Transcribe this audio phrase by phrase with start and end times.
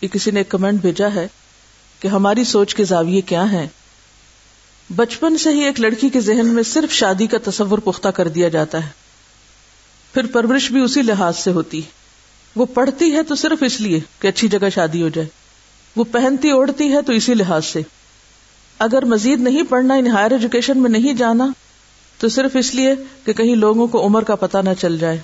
[0.00, 1.28] یہ کسی نے ایک کمنٹ بھیجا ہے
[2.00, 3.66] کہ ہماری سوچ کے زاویے کیا ہیں؟
[4.96, 8.48] بچپن سے ہی ایک لڑکی کے ذہن میں صرف شادی کا تصور پختہ کر دیا
[8.48, 8.90] جاتا ہے۔
[10.14, 11.80] پھر پرورش بھی اسی لحاظ سے ہوتی
[12.56, 15.28] وہ پڑھتی ہے تو صرف اس لیے کہ اچھی جگہ شادی ہو جائے۔
[15.96, 17.82] وہ پہنتی اوڑھتی ہے تو اسی لحاظ سے۔
[18.78, 21.46] اگر مزید نہیں پڑھنا ان ہائر ایجوکیشن میں نہیں جانا،
[22.18, 22.94] تو صرف اس لیے
[23.24, 25.18] کہ کہیں لوگوں کو عمر کا پتہ نہ چل جائے۔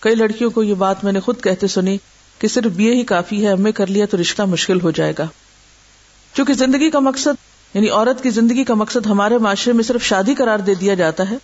[0.00, 1.98] کئی لڑکیوں کو یہ بات میں نے خود کہتے سنی
[2.38, 4.90] کہ صرف بی اے ہی کافی ہے ایم اے کر لیا تو رشتہ مشکل ہو
[4.90, 5.26] جائے گا۔
[6.34, 10.34] چونکہ زندگی کا مقصد یعنی عورت کی زندگی کا مقصد ہمارے معاشرے میں صرف شادی
[10.34, 11.36] قرار دے دیا جاتا ہے،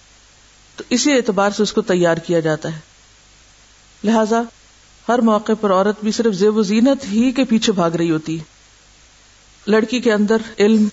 [0.77, 2.81] تو اسی اعتبار سے اس کو تیار کیا جاتا ہے۔
[4.05, 4.43] لہذا،
[5.09, 8.39] ہر موقع پر عورت بھی صرف زیب و زینت ہی کے پیچھے بھاگ رہی ہوتی۔
[8.39, 8.45] ہے
[9.67, 10.89] لڑکی کے اندر علم،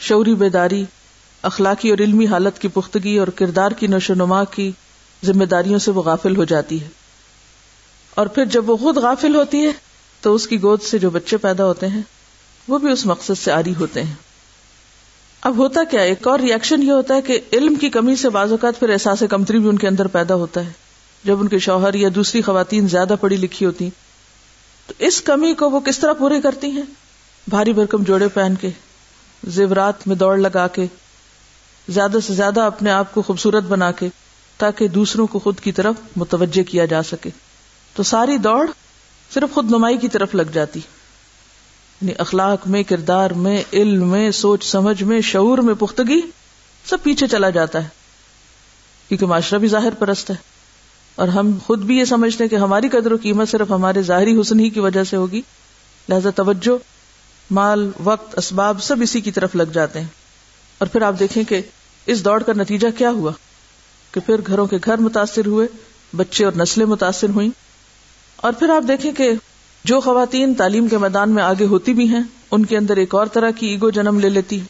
[0.00, 0.84] شعوری بیداری،
[1.42, 4.72] اخلاقی اور علمی حالت کی پختگی اور کردار کی نشو نما کی
[5.24, 6.88] ذمہ داریوں سے وہ غافل ہو جاتی ہے۔
[8.16, 9.72] اور پھر جب وہ خود غافل ہوتی ہے
[10.20, 12.00] تو اس کی گود سے جو بچے پیدا ہوتے ہیں،
[12.68, 14.14] وہ بھی اس مقصد سے آری ہوتے ہیں۔
[15.40, 18.50] اب ہوتا کیا، ایک اور ریئیکشن یہ ہوتا ہے کہ علم کی کمی سے بعض
[18.50, 20.72] اوقات پھر احساس کمتری بھی ان کے اندر پیدا ہوتا ہے۔
[21.24, 23.90] جب ان کے شوہر یا دوسری خواتین زیادہ پڑھی لکھی ہوتی،
[24.86, 26.82] تو اس کمی کو وہ کس طرح پورے کرتی ہیں؟
[27.48, 28.70] بھاری بھرکم جوڑے پہن کے،
[29.46, 30.86] زیورات میں دوڑ لگا کے،
[31.88, 34.08] زیادہ سے زیادہ اپنے آپ کو خوبصورت بنا کے،
[34.56, 37.30] تاکہ دوسروں کو خود کی طرف متوجہ کیا جا سکے۔
[37.96, 38.66] تو ساری دوڑ
[39.34, 40.80] صرف خود نمائی کی طرف لگ جاتی۔
[42.00, 46.20] یعنی اخلاق میں، کردار میں، علم میں، سوچ سمجھ میں، شعور میں، پختگی،
[46.84, 47.88] سب پیچھے چلا جاتا ہے۔
[49.08, 50.34] کیونکہ معاشرہ بھی ظاہر پرست ہے۔
[51.14, 54.40] اور ہم خود بھی یہ سمجھتے ہیں کہ ہماری قدر و قیمت صرف ہمارے ظاہری
[54.40, 55.42] حسن ہی کی وجہ سے ہوگی۔
[56.08, 56.78] لہذا توجہ،
[57.50, 60.08] مال، وقت، اسباب سب اسی کی طرف لگ جاتے ہیں۔
[60.78, 61.60] اور پھر آپ دیکھیں کہ
[62.06, 63.32] اس دوڑ کا نتیجہ کیا ہوا؟
[64.12, 65.68] کہ پھر گھروں کے گھر متاثر ہوئے،
[66.16, 67.65] بچے اور نسلیں متاثر ہوئیں۔
[68.36, 69.32] اور پھر آپ دیکھیں کہ
[69.84, 72.20] جو خواتین تعلیم کے میدان میں آگے ہوتی بھی ہیں،
[72.50, 74.60] ان کے اندر ایک اور طرح کی ایگو جنم لے لیتی،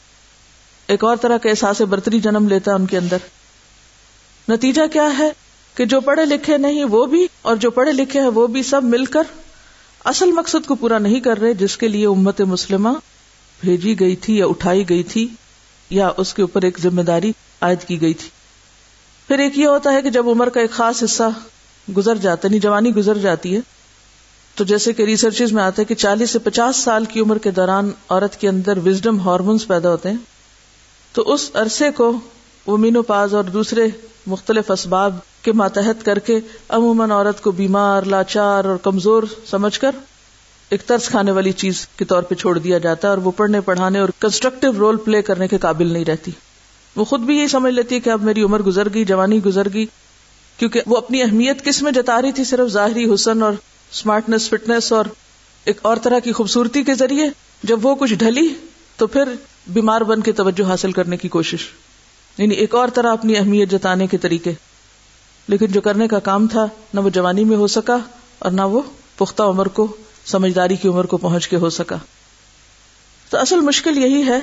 [0.87, 3.17] ایک اور طرح کا احساس برتری جنم لیتا ہے ان کے اندر۔
[4.49, 5.31] نتیجہ کیا ہے؟
[5.75, 8.85] کہ جو پڑھے لکھے نہیں، وہ بھی، اور جو پڑھے لکھے ہیں، وہ بھی سب
[8.85, 9.23] مل کر
[10.05, 12.89] اصل مقصد کو پورا نہیں کر رہے، جس کے لیے امت مسلمہ
[13.61, 15.29] بھیجی گئی تھی یا اٹھائی گئی تھی
[15.91, 18.29] یا اس کے اوپر ایک ذمہ داری عائد کی گئی تھی۔
[19.27, 21.23] پھر ایک یہ ہوتا ہے کہ جب عمر کا ایک خاص حصہ
[21.97, 23.61] گزر جاتا ہے یعنی جوانی گزر جاتی ہے۔
[24.55, 27.51] تو جیسے کہ ریسرچ میں آتا ہے کہ چالیس سے پچاس سال کی عمر کے
[27.51, 30.17] دوران عورت کے اندر وزڈم ہارمونس پیدا ہوتے ہیں۔
[31.13, 32.19] تو اس عرصے کو
[32.67, 33.87] وہ پاز اور دوسرے
[34.27, 39.91] مختلف اسباب کے ماتحت کر کے عموماً عورت کو بیمار، لاچار اور کمزور سمجھ کر
[40.71, 43.61] ایک طرز کھانے والی چیز کے طور پہ چھوڑ دیا جاتا ہے اور وہ پڑھنے،
[43.61, 46.31] پڑھانے اور کنسٹرکٹیو رول پلے کرنے کے قابل نہیں رہتی۔
[46.97, 49.69] وہ خود بھی یہی سمجھ لیتی ہے کہ اب میری عمر گزر گئی، جوانی گزر
[49.75, 49.87] گئی
[50.59, 53.53] کیونکہ وہ اپنی اہمیت کس میں جتا رہی تھی صرف ظاہری حسن اور
[53.93, 55.05] اسمارٹنیس فٹنس اور
[55.65, 57.31] ایک اور طرح کی خوبصورتی کے ذریعے؟
[57.63, 58.49] جب وہ کچھ ڈھلی،
[58.97, 59.29] تو پھر
[59.67, 61.67] بیمار بن کے توجہ حاصل کرنے کی کوشش۔
[62.39, 64.53] یعنی ایک اور طرح اپنی اہمیت جتانے کے طریقے۔
[65.49, 67.97] لیکن جو کرنے کا کام تھا، نہ وہ جوانی میں ہو سکا
[68.39, 68.83] اور نہ وہ
[69.17, 69.97] پختہ عمر کو،
[70.27, 71.97] سمجھداری کی عمر کو پہنچ کے ہو سکا۔
[73.31, 74.39] تو اصل مشکل یہی ہے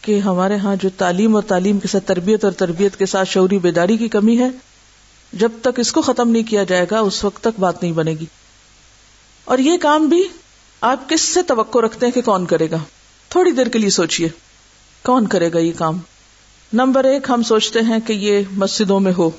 [0.00, 3.58] کہ ہمارے ہاں جو تعلیم اور تعلیم کے ساتھ تربیت اور تربیت کے ساتھ شعوری
[3.58, 4.48] بیداری کی کمی ہے
[5.34, 8.10] جب تک اس کو ختم نہیں کیا جائے گا، اس وقت تک بات نہیں بنے
[8.10, 8.26] گی۔
[9.44, 10.28] اور یہ کام بھی
[10.80, 12.76] آپ کس سے توقع رکھتے ہیں کہ کون کرے گا؟
[13.28, 14.28] تھوڑی دیر کے لیے سوچئے۔
[15.02, 15.98] کون کرے گا یہ کام؟
[16.72, 19.30] نمبر ایک، ہم سوچتے ہیں کہ یہ مسجدوں میں ہو۔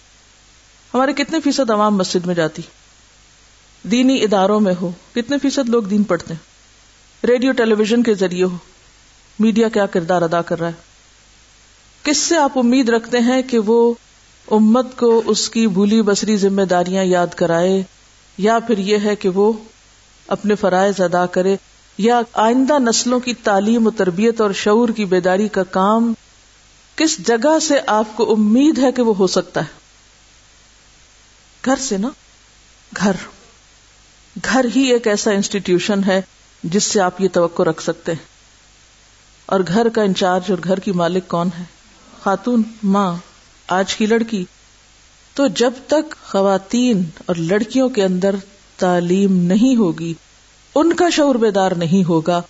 [0.93, 2.61] ہمارے کتنے فیصد عوام مسجد میں جاتی؟
[3.83, 6.55] دینی اداروں میں ہو۔ کتنے فیصد لوگ دین پڑھتے ہیں؟
[7.25, 8.57] ریڈیو ٹیلی ویژن کے ذریعے ہو۔
[9.39, 10.73] میڈیا کیا کردار ادا کر رہا ہے؟
[12.03, 13.93] کس سے آپ امید رکھتے ہیں کہ وہ
[14.51, 17.83] امت کو اس کی بھولی بسری ذمہ داریاں یاد کرائے،
[18.37, 19.53] یا پھر یہ ہے کہ وہ
[20.27, 21.55] اپنے فرائض ادا کرے،
[21.97, 26.13] یا آئندہ نسلوں کی تعلیم و تربیت اور شعور کی بیداری کا کام
[26.95, 29.79] کس جگہ سے آپ کو امید ہے کہ وہ ہو سکتا ہے؟
[31.65, 32.09] گھر سے نا؟
[32.97, 33.11] گھر۔
[34.45, 36.21] گھر ہی ایک ایسا انسٹیٹیوشن ہے
[36.63, 38.25] جس سے آپ یہ توقع رکھ سکتے ہیں۔
[39.45, 41.63] اور گھر کا انچارج اور گھر کی مالک کون ہے؟
[42.23, 43.15] خاتون، ماں۔
[43.67, 44.45] آج کی لڑکی۔
[45.33, 48.35] تو جب تک خواتین اور لڑکیوں کے اندر
[48.77, 50.13] تعلیم نہیں ہوگی،
[50.75, 52.41] ان کا شعور بیدار نہیں ہوگا۔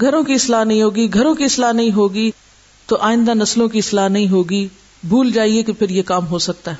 [0.00, 2.30] گھروں کی اصلاح نہیں ہوگی، گھروں کی اصلاح نہیں ہوگی،
[2.86, 4.68] تو آئندہ نسلوں کی اصلاح نہیں ہوگی۔
[5.08, 6.76] بھول جائیے کہ پھر یہ کام ہو سکتا ہے۔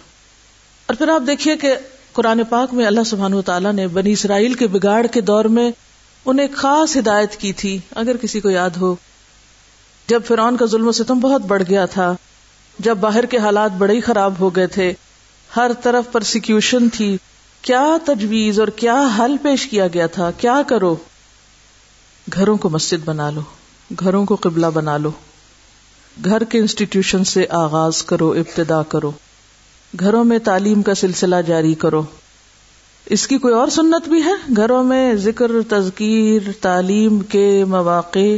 [0.87, 1.75] اور پھر آپ دیکھیے کہ
[2.13, 5.71] قرآن پاک میں اللہ سبحان و تعالیٰ نے بنی اسرائیل کے بگاڑ کے دور میں
[6.25, 8.95] انہیں خاص ہدایت کی تھی۔ اگر کسی کو یاد ہو،
[10.09, 12.15] جب فرعون کا ظلم و ستم بہت بڑھ گیا تھا
[12.79, 14.93] جب باہر کے حالات بڑے ہی خراب ہو گئے تھے۔
[15.57, 17.17] ہر طرف پرسیکیوشن تھی۔
[17.63, 20.97] کیا تجویز اور کیا حل پیش کیا گیا تھا؟ کیا کرو؟
[22.35, 23.41] گھروں کو مسجد بنا لو۔
[24.01, 25.11] گھروں کو قبلہ بنا لو۔
[26.25, 29.13] گھر کے انسٹیٹیوشن سے آغاز کرو، ابتدا کرو۔
[30.01, 32.03] گھروں میں تعلیم کا سلسلہ جاری کرو۔
[33.07, 38.37] اس کی کوئی اور سنت بھی ہے؟ گھروں میں ذکر، تذکیر، تعلیم کے مواقع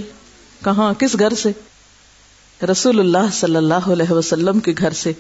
[0.64, 1.52] کہاں، کس گھر سے؟
[2.62, 5.12] رسول اللہ صلی اللہ علیہ وسلم کے گھر سے۔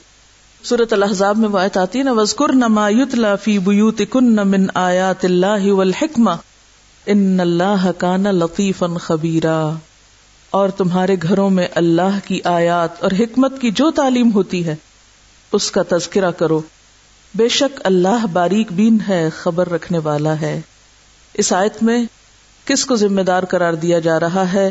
[0.62, 5.72] سورت الحضاب میں آیت آتی نا وزقر نما یتلا فی بیوت کن من آیات اللہ
[5.72, 6.30] والحکمہ
[7.06, 9.70] ان اللہ کان لطیفا خبیرا
[10.50, 14.76] اور تمہارے گھروں میں اللہ کی آیات اور حکمت کی جو تعلیم ہوتی ہے،
[15.52, 16.60] اس کا تذکرہ کرو۔
[17.34, 20.60] بے شک اللہ باریک بین ہے، خبر رکھنے والا ہے۔
[21.34, 22.04] اس آیت میں
[22.64, 24.70] کس کو ذمہ دار قرار دیا جا رہا ہے؟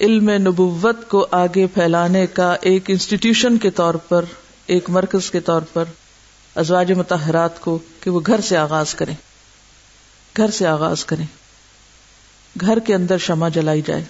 [0.00, 4.24] علم نبوت کو آگے پھیلانے کا ایک انسٹیٹیوشن کے طور پر،
[4.66, 5.84] ایک مرکز کے طور پر
[6.56, 9.14] ازواج متحرات کو کہ وہ گھر سے آغاز کریں۔
[10.36, 11.26] گھر سے آغاز کریں۔
[12.60, 14.04] گھر کے اندر شمع جلائی جائے۔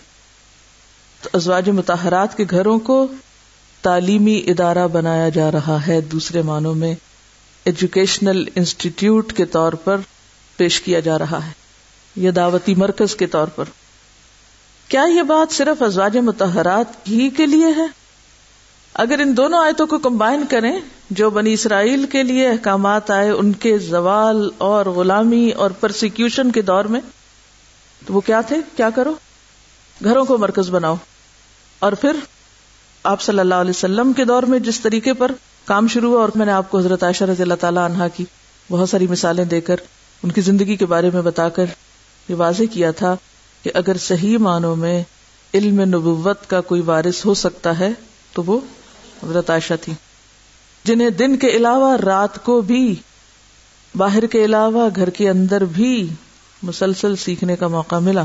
[1.22, 3.06] تو ازواج متحرات کے گھروں کو
[3.82, 6.94] تعلیمی ادارہ بنایا جا رہا ہے دوسرے معنوں میں،
[7.64, 9.96] ایجوکیشنل انسٹیٹیوٹ کے طور پر
[10.56, 11.52] پیش کیا جا رہا ہے۔
[12.16, 13.64] یا دعوتی مرکز کے طور پر۔
[14.88, 17.86] کیا یہ بات صرف ازواج متحرات ہی کے لیے ہے؟
[18.94, 20.72] اگر ان دونوں آیتوں کو کمبائن کریں،
[21.10, 26.62] جو بنی اسرائیل کے لیے احکامات آئے ان کے زوال اور غلامی اور پرسیکیوشن کے
[26.62, 27.00] دور میں،
[28.06, 29.14] تو وہ کیا تھے؟ کیا کرو؟
[30.04, 30.94] گھروں کو مرکز بناؤ۔
[31.78, 32.16] اور پھر،
[33.02, 35.32] آپ صلی اللہ علیہ وسلم کے دور میں جس طریقے پر
[35.64, 38.24] کام شروع ہوا، اور میں نے آپ کو حضرت عائشہ رضی اللہ تعالیٰ عنہ کی
[38.70, 39.76] بہت ساری مثالیں دے کر
[40.22, 41.64] ان کی زندگی کے بارے میں بتا کر
[42.28, 43.16] یہ واضح کیا تھا
[43.62, 45.02] کہ اگر صحیح معنوں میں
[45.54, 47.90] علم نبوت کا کوئی وارث ہو سکتا ہے،
[48.32, 48.60] تو وہ
[49.22, 49.92] حضرت عائشہ تھی۔
[50.84, 52.94] جنہیں دن کے علاوہ رات کو بھی،
[53.94, 56.08] باہر کے علاوہ گھر کے اندر بھی
[56.62, 58.22] مسلسل سیکھنے کا موقع ملا۔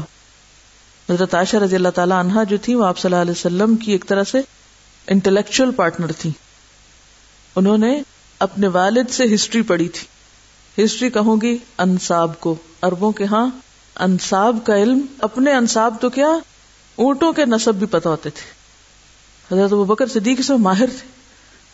[1.09, 3.91] حضرت عائشہ رضی اللہ تعالی عنہا جو تھی، وہ آپ صلی اللہ علیہ وسلم کی
[3.91, 4.41] ایک طرح سے
[5.07, 6.29] انٹلیکچل پارٹنر تھی۔
[7.55, 8.01] انہوں نے
[8.39, 10.07] اپنے والد سے ہسٹری پڑھی تھی۔
[10.83, 13.47] ہسٹری کہوں گی، انصاب کو اربوں کے ہاں
[13.95, 16.27] انصاب کا علم، اپنے انصاب تو کیا؟
[16.95, 18.63] اونٹوں کے نصب بھی پتہ ہوتے تھے۔
[19.55, 21.07] حضرت ابو بکر صدیق سے ماہر تھے۔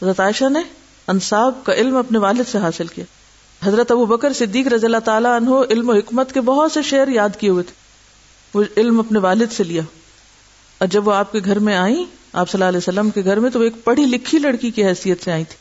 [0.02, 0.60] حضرت عائشہ نے
[1.08, 3.06] انصاب کا علم اپنے والد سے حاصل کیا۔
[3.64, 7.08] حضرت ابو بکر صدیق رضی اللہ تعالیٰ عنہ علم و حکمت کے بہت سے شعر
[7.08, 7.74] یاد کیے ہوئے تھے۔
[8.54, 9.82] وہ علم اپنے والد سے لیا۔
[10.78, 13.40] اور جب وہ آپ کے گھر میں آئی آپ صلی اللہ علیہ وسلم کے گھر
[13.40, 15.56] میں تو وہ ایک پڑھی لکھی لڑکی کی حیثیت سے آئی تھی۔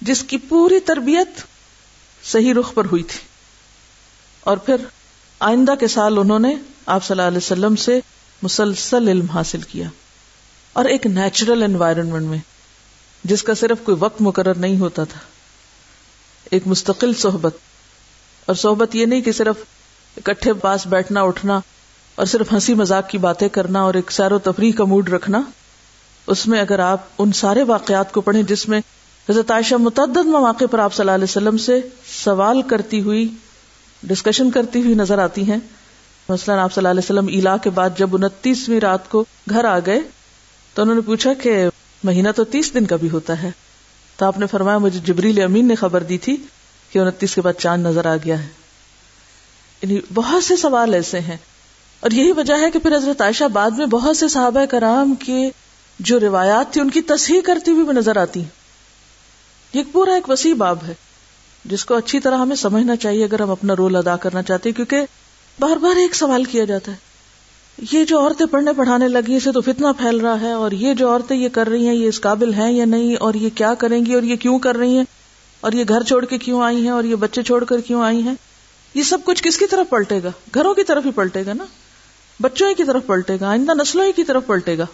[0.00, 1.28] جس کی پوری تربیت
[2.24, 3.18] صحیح رخ پر ہوئی تھی۔
[4.40, 4.76] اور پھر
[5.40, 6.54] آئندہ کے سال انہوں نے
[6.86, 8.00] آپ صلی اللہ علیہ وسلم سے
[8.42, 9.88] مسلسل علم حاصل کیا
[10.72, 12.38] اور ایک نیچرل انوائرمنٹ میں،
[13.24, 15.18] جس کا صرف کوئی وقت مقرر نہیں ہوتا تھا۔
[16.50, 17.56] ایک مستقل صحبت۔
[18.46, 19.56] اور صحبت یہ نہیں کہ صرف
[20.16, 21.60] اکٹھے پاس بیٹھنا، اٹھنا
[22.14, 25.40] اور صرف ہنسی مذاق کی باتیں کرنا اور ایک سیر و تفریح کا موڈ رکھنا۔
[26.26, 28.80] اس میں اگر آپ ان سارے واقعات کو پڑھیں جس میں
[29.30, 31.80] حضرت عائشہ متعدد مواقع پر آپ صلی اللہ علیہ وسلم سے
[32.24, 33.28] سوال کرتی ہوئی
[34.02, 35.58] ڈسکشن کرتی ہوئی نظر آتی ہیں۔
[36.28, 39.78] مثلاً آپ صلی اللہ علیہ وسلم علا کے بعد جب انتیسویں رات کو گھر آ
[39.78, 40.00] گئے،
[40.74, 41.66] تو انہوں نے پوچھا کہ
[42.04, 43.50] مہینہ تو تیس دن کا بھی ہوتا ہے۔
[44.16, 46.36] تو آپ نے فرمایا، مجھے جبریل امین نے خبر دی تھی
[46.92, 48.48] کہ انتیس کے بعد چاند نظر آ گیا ہے۔
[49.82, 51.36] یعنی بہت سے سوال ایسے ہیں۔
[52.00, 55.50] اور یہی وجہ ہے کہ پھر حضرت عائشہ بعد میں بہت سے صحابہ کرام کے
[55.98, 58.44] جو روایات تھی ان کی تصحیح کرتی ہوئی بھی نظر آتی
[59.72, 60.94] یہ پورا ایک وسیع باب ہے۔
[61.70, 64.76] جس کو اچھی طرح ہمیں سمجھنا چاہیے اگر ہم اپنا رول ادا کرنا چاہتے ہیں،
[64.76, 65.00] کیونکہ
[65.60, 66.96] بار بار ایک سوال کیا جاتا ہے۔
[67.92, 71.10] یہ جو عورتیں پڑھنے پڑھانے لگی، اسے تو فتنا پھیل رہا ہے، اور یہ جو
[71.10, 74.06] عورتیں یہ کر رہی ہیں، یہ اس قابل ہیں یا نہیں؟ اور یہ کیا کریں
[74.06, 75.04] گی؟ اور یہ کیوں کر رہی ہیں؟
[75.60, 78.22] اور یہ گھر چھوڑ کے کیوں آئی ہیں؟ اور یہ بچے چھوڑ کر کیوں آئی
[78.22, 78.34] ہیں؟
[78.94, 81.64] یہ سب کچھ کس کی طرف پلٹے گا؟ گھروں کی طرف ہی پلٹے گا نا؟
[82.40, 84.84] بچوں ہی کی طرف پلٹے گا، آئندہ نسلوں ہی کی طرف پلٹے گا۔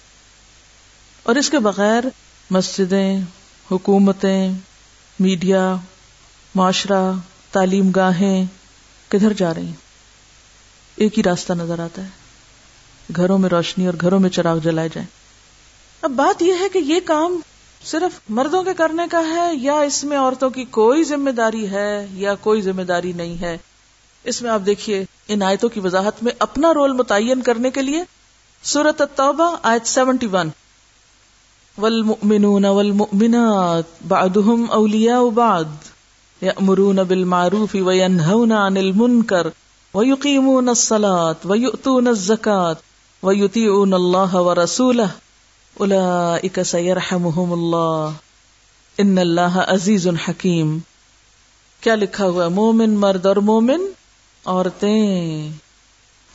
[1.22, 2.04] اور اس کے بغیر
[2.50, 3.20] مسجدیں،
[3.70, 4.52] حکومتیں،
[5.20, 5.76] میڈیا
[6.54, 7.12] معاشرہ،
[7.52, 8.44] تعلیم گاہیں
[9.08, 9.74] کدھر جا رہی ہیں؟
[10.96, 12.08] ایک ہی راستہ نظر آتا ہے۔
[13.16, 15.06] گھروں میں روشنی اور گھروں میں چراغ جلائے جائیں۔
[16.02, 17.40] اب بات یہ ہے کہ یہ کام
[17.84, 22.06] صرف مردوں کے کرنے کا ہے یا اس میں عورتوں کی کوئی ذمہ داری ہے
[22.12, 23.58] یا کوئی ذمہ داری نہیں ہے؟
[24.24, 28.04] اس میں آپ دیکھیے، ان آیتوں کی وضاحت میں اپنا رول متعین کرنے کے لیے
[28.62, 30.50] سورت التوبہ آیت سیونٹی ون۔
[31.78, 35.66] والمؤمنون والمؤمنات بعضهم اولیاء بعض
[36.42, 39.46] یأمرون بالمعروف وینہون عن المنکر
[39.94, 45.06] ویقیمون الصلاة ویؤتون الزکاة ویطیعون اللہ ورسولہ
[45.76, 48.18] اولئک سیرحمہم اللہ
[48.98, 50.78] ان اللہ عزیز حکیم
[51.82, 53.86] کیا لکھا ہوا مومن مرد اور مومن
[54.44, 55.50] عورتیں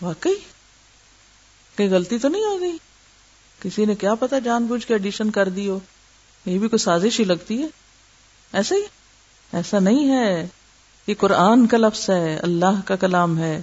[0.02, 0.36] واقعی؟
[1.78, 2.78] کہ غلطی تو نہیں ہو گئی؟
[3.60, 5.80] کسی نے کیا پتا جان بوجھ کے ایڈیشن کر دی ہو؟
[6.46, 7.68] یہ بھی کوئی سازش ہی لگتی ہے؟
[8.54, 8.82] ایسا ہی؟
[9.54, 10.48] ایسا نہیں ہے
[11.08, 13.62] یہ قرآن کا لفظ ہے، اللہ کا کلام ہے،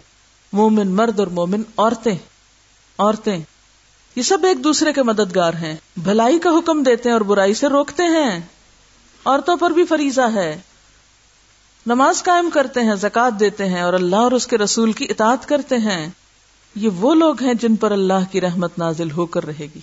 [0.52, 2.16] مومن مرد اور مومن عورتیں
[2.98, 3.38] عورتیں۔
[4.16, 7.68] یہ سب ایک دوسرے کے مددگار ہیں۔ بھلائی کا حکم دیتے ہیں اور برائی سے
[7.68, 8.40] روکتے ہیں۔
[9.24, 10.60] عورتوں پر بھی فریضہ ہے۔
[11.86, 15.48] نماز قائم کرتے ہیں زکات دیتے ہیں اور اللہ اور اس کے رسول کی اطاعت
[15.48, 16.08] کرتے ہیں۔
[16.74, 19.80] یہ وہ لوگ ہیں جن پر اللہ کی رحمت نازل ہو کر رہے گی۔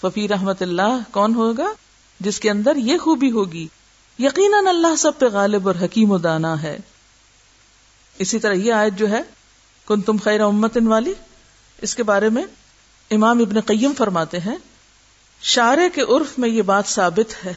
[0.00, 1.72] ففی رحمت اللہ، کون ہوگا؟
[2.20, 3.68] جس کے اندر یہ خوبی ہوگی۔
[4.18, 6.78] یقیناً اللہ سب پہ غالب اور حکیم و دانا ہے۔
[8.18, 9.22] اسی طرح یہ آیت جو ہے
[9.86, 11.12] کن تم خیر امتن والی،
[11.82, 12.42] اس کے بارے میں
[13.10, 14.56] امام ابن قیم فرماتے ہیں
[15.42, 17.54] شارے کے عرف میں یہ بات ثابت ہے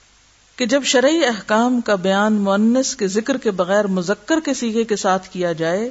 [0.56, 4.96] کہ جب شرعی احکام کا بیان مونس کے ذکر کے بغیر مذکر کے سیگے کے
[4.96, 5.90] ساتھ کیا جائے،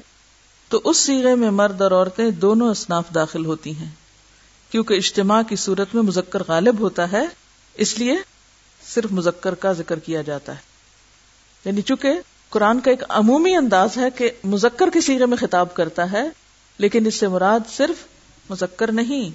[0.68, 3.90] تو اس سیگے میں مرد اور عورتیں دونوں اصناف داخل ہوتی ہیں۔
[4.70, 7.24] کیونکہ اجتماع کی صورت میں مذکر غالب ہوتا ہے،
[7.74, 8.16] اس لیے
[8.94, 10.60] صرف مذکر کا ذکر کیا جاتا ہے۔
[11.64, 12.12] یعنی چونکہ
[12.48, 16.22] قرآن کا ایک عمومی انداز ہے کہ مذکر کے سیرے میں خطاب کرتا ہے،
[16.78, 17.96] لیکن اس سے مراد صرف
[18.50, 19.30] مذکر نہیں،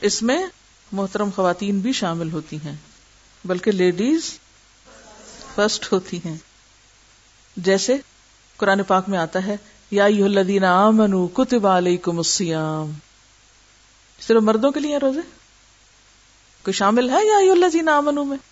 [0.00, 0.46] اس میں
[0.92, 2.74] محترم خواتین بھی شامل ہوتی ہیں،
[3.44, 4.38] بلکہ لیڈیز
[5.54, 6.36] فرسٹ ہوتی ہیں۔
[7.56, 7.96] جیسے
[8.56, 9.56] قرآن پاک میں آتا ہے،
[9.90, 12.90] یا الذین آمنوا کتب علیکم الصیام۔
[14.20, 15.20] صرف مردوں کے لیے روزے؟
[16.62, 18.51] کوئی شامل ہے یا الذین آمنوا میں؟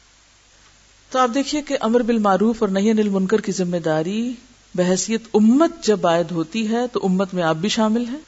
[1.11, 4.35] تو آپ دیکھیے کہ امر بالمعروف اور نہیں انل منکر کی ذمہ داری
[4.75, 8.19] بحثیت امت جب عائد ہوتی ہے تو امت میں آپ بھی شامل ہیں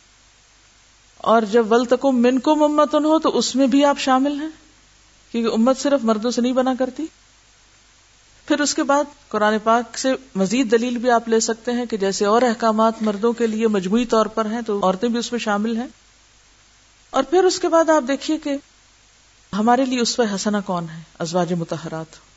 [1.17, 4.49] اور جب ول تک من کو ممتن ہو تو اس میں بھی آپ شامل ہیں
[5.31, 7.07] کیونکہ امت صرف مردوں سے نہیں بنا کرتی
[8.47, 11.97] پھر اس کے بعد قرآن پاک سے مزید دلیل بھی آپ لے سکتے ہیں کہ
[11.97, 15.41] جیسے اور احکامات مردوں کے لیے مجموعی طور پر ہیں تو عورتیں بھی اس میں
[15.41, 15.87] شامل ہیں
[17.11, 18.57] اور پھر اس کے بعد آپ دیکھیے کہ
[19.53, 22.32] ہمارے لیے اس وقت حسنا کون ہے؟ ازواج متحرات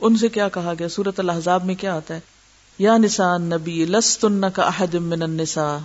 [0.00, 2.20] ان سے کیا کہا گیا؟ سورت الحضاب میں کیا آتا ہے؟
[2.78, 5.76] یا نسان نبی لس تن کا احد من النساء،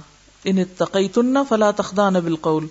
[0.43, 2.67] ان تقیتن فلا تخدان بالقول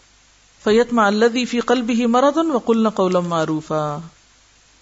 [0.64, 3.98] فیتما الذی فی قلبه مرض وقلن قولا معروفا۔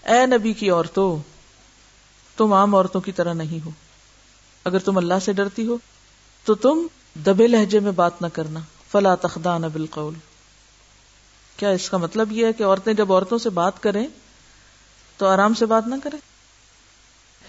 [0.02, 1.16] اے نبی کی عورتوں،
[2.36, 3.70] تم عام عورتوں کی طرح نہیں ہو۔
[4.64, 5.78] اگر تم اللہ سے ڈرتی ہو،
[6.44, 10.14] تو تم دبے لہجے میں بات نہ کرنا۔ فلا تخدان بالقول۔
[11.56, 14.06] کیا اس کا مطلب یہ ہے کہ عورتیں جب عورتوں سے بات کریں،
[15.16, 16.31] تو آرام سے بات نہ کریں؟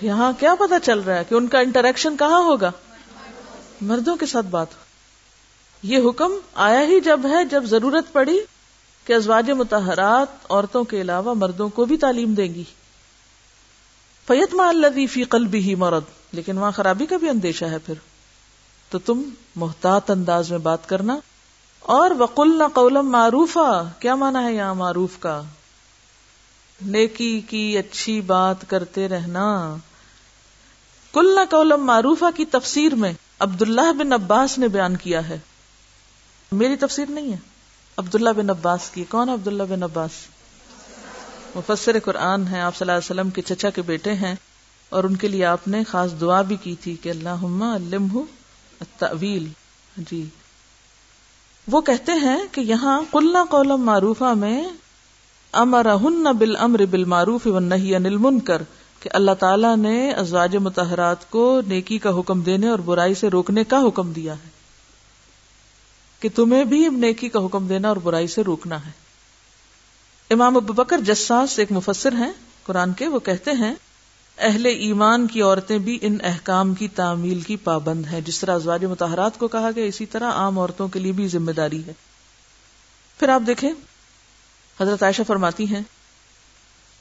[0.04, 2.72] یہاں کیا پتا چل رہا ہے کہ ان کا انٹریکشن کہاں ہوگا؟
[3.82, 4.80] مردوں کے ساتھ بات۔ ہو
[5.84, 8.40] یہ حکم آیا ہی جب ہے، جب ضرورت پڑی
[9.06, 12.64] کہ ازواج متحرات عورتوں کے علاوہ مردوں کو بھی تعلیم دیں گی۔
[14.28, 17.94] فیت الدی فی قلبی ہی مرد لیکن وہاں خرابی کا بھی اندیشہ ہے پھر۔
[18.90, 19.22] تو تم
[19.56, 21.18] محتاط انداز میں بات کرنا۔
[21.80, 23.58] اور وقل نہ قولم معروف
[24.00, 25.42] کیا مانا ہے یہاں معروف کا؟
[26.82, 29.76] نیکی کی اچھی بات کرتے رہنا۔
[31.14, 35.40] کل نہ قولم معروفہ کی تفسیر میں عبداللہ بن عباس نے بیان کیا ہے۔
[36.52, 37.38] میری تفسیر نہیں ہے۔
[37.98, 40.12] عبداللہ بن عباس کی، کون ہے عبداللہ بن عباس؟
[41.56, 44.36] مفسر قرآن ہے آپ صلی اللہ علیہ وسلم کے چچا کے بیٹے ہیں
[44.90, 47.46] اور ان کے لیے آپ نے خاص دعا بھی کی تھی کہ اللہ
[48.80, 49.48] التعویل
[49.98, 50.26] جی۔
[51.68, 54.68] وہ کہتے ہیں کہ یہاں کلنا قولم معروفہ میں
[55.52, 58.62] امرہن بالامر بالمعروف والنہی عن المنکر۔
[59.04, 63.64] کہ اللہ تعالیٰ نے ازواج متحرات کو نیکی کا حکم دینے اور برائی سے روکنے
[63.64, 64.50] کا حکم دیا ہے
[66.20, 68.92] کہ تمہیں بھی نیکی کا حکم دینا اور برائی سے روکنا ہے۔
[70.30, 72.32] امام ابو بکر جساس ایک مفسر ہیں،
[72.64, 73.74] قرآن کے، وہ کہتے ہیں،
[74.38, 78.86] اہل ایمان کی عورتیں بھی ان احکام کی تعمیل کی پابند ہیں۔ جس طرح ازواج
[78.86, 81.94] متحرات کو کہا گیا، اسی طرح عام عورتوں کے لیے بھی ذمہ داری ہے۔
[83.20, 83.72] پھر آپ دیکھیں،
[84.82, 85.82] حضرت عائشہ فرماتی ہیں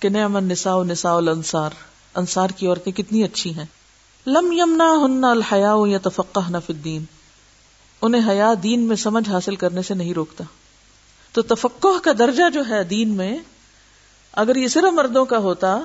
[0.01, 1.71] کہ نعم النساء نساء الانصار۔
[2.15, 3.65] انصار کی عورتیں کتنی اچھی ہیں۔
[4.27, 7.05] لم یمنا ہن الحیا یا تفقہ نہ الدین۔
[8.03, 10.45] انہیں حیا دین میں سمجھ حاصل کرنے سے نہیں روکتا۔
[11.33, 13.39] تو تفقہ کا درجہ جو ہے دین میں،
[14.33, 15.79] اگر یہ صرف مردوں کا ہوتا،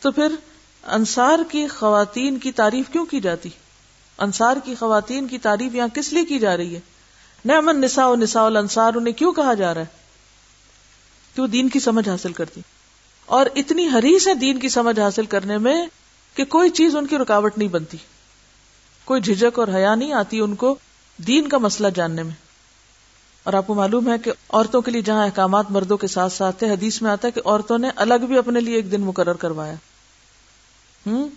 [0.00, 0.34] تو پھر
[0.82, 3.48] انصار کی خواتین کی تعریف کیوں کی جاتی؟
[4.18, 6.80] انصار کی خواتین کی تعریف یہاں کس لیے کی جا رہی ہے؟
[7.44, 9.86] نعمن نساء و نساء الانصار، انہیں کیوں کہا جا رہا ہے؟
[11.34, 12.60] کہ وہ دین کی سمجھ حاصل کرتی؟
[13.28, 15.86] اور اتنی حریص ہے دین کی سمجھ حاصل کرنے میں
[16.34, 17.96] کہ کوئی چیز ان کی رکاوٹ نہیں بنتی۔
[19.04, 20.76] کوئی جھجک اور حیا نہیں آتی ان کو
[21.26, 22.34] دین کا مسئلہ جاننے میں۔
[23.44, 26.64] اور آپ کو معلوم ہے کہ عورتوں کے لیے جہاں احکامات مردوں کے ساتھ ساتھ
[26.64, 29.74] حدیث میں آتا ہے کہ عورتوں نے الگ بھی اپنے لیے ایک دن مقرر کروایا۔
[31.06, 31.28] ہوں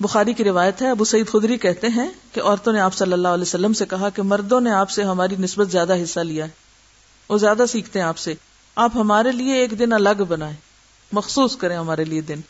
[0.00, 3.28] بخاری کی روایت ہے، ابو سعید خدری کہتے ہیں کہ عورتوں نے آپ صلی اللہ
[3.28, 6.50] علیہ وسلم سے کہا کہ مردوں نے آپ سے ہماری نسبت زیادہ حصہ لیا ہے۔
[7.28, 8.34] وہ زیادہ سیکھتے ہیں آپ سے۔
[8.76, 10.69] آپ ہمارے لیے ایک دن الگ بنائیں۔
[11.12, 12.40] مخصوص کریں ہمارے لیے دن۔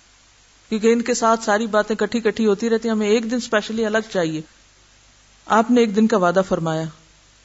[0.69, 3.87] کیونکہ ان کے ساتھ ساری باتیں کٹھی کٹھی ہوتی رہتی ہیں، ہمیں ایک دن اسپیشلی
[3.87, 4.41] الگ چاہیے۔
[5.47, 6.85] آپ نے ایک دن کا وعدہ فرمایا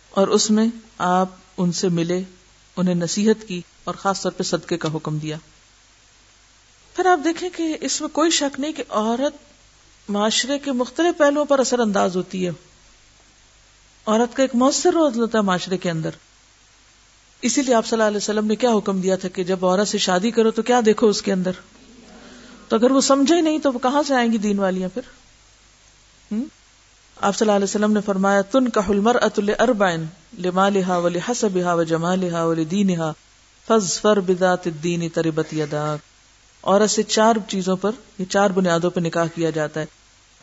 [0.10, 0.68] اور اس میں
[0.98, 2.24] آپ ان سے ملے،
[2.78, 5.38] انہیں نصیحت کی اور خاص طور پہ صدقے کا حکم دیا۔
[6.96, 9.34] پھر آپ دیکھیں کہ اس میں کوئی شک نہیں کہ عورت
[10.10, 12.52] معاشرے کے مختلف پہلوؤں پر اثر انداز ہوتی ہے۔
[14.06, 16.10] عورت کا ایک مؤثر رول ہوتا ہے معاشرے کے اندر۔
[17.42, 19.88] اسی لیے آپ صلی اللہ علیہ وسلم نے کیا حکم دیا تھا کہ جب عورت
[19.88, 21.52] سے شادی کرو تو کیا دیکھو اس کے اندر؟
[22.68, 25.02] تو اگر وہ سمجھے ہی نہیں تو وہ کہاں سے آئیں گی دین والیاں پھر؟
[27.22, 30.06] آپ صلی اللہ علیہ وسلم نے فرمایا تن کا حلمر اتل اربائن
[30.40, 32.92] لما لہا ولی حسب و جما لہا ولی دین
[33.68, 36.00] فض فر بدات دین تربت یداک
[36.68, 39.86] عورت سے چار چیزوں پر، یہ چار بنیادوں پر نکاح کیا جاتا ہے۔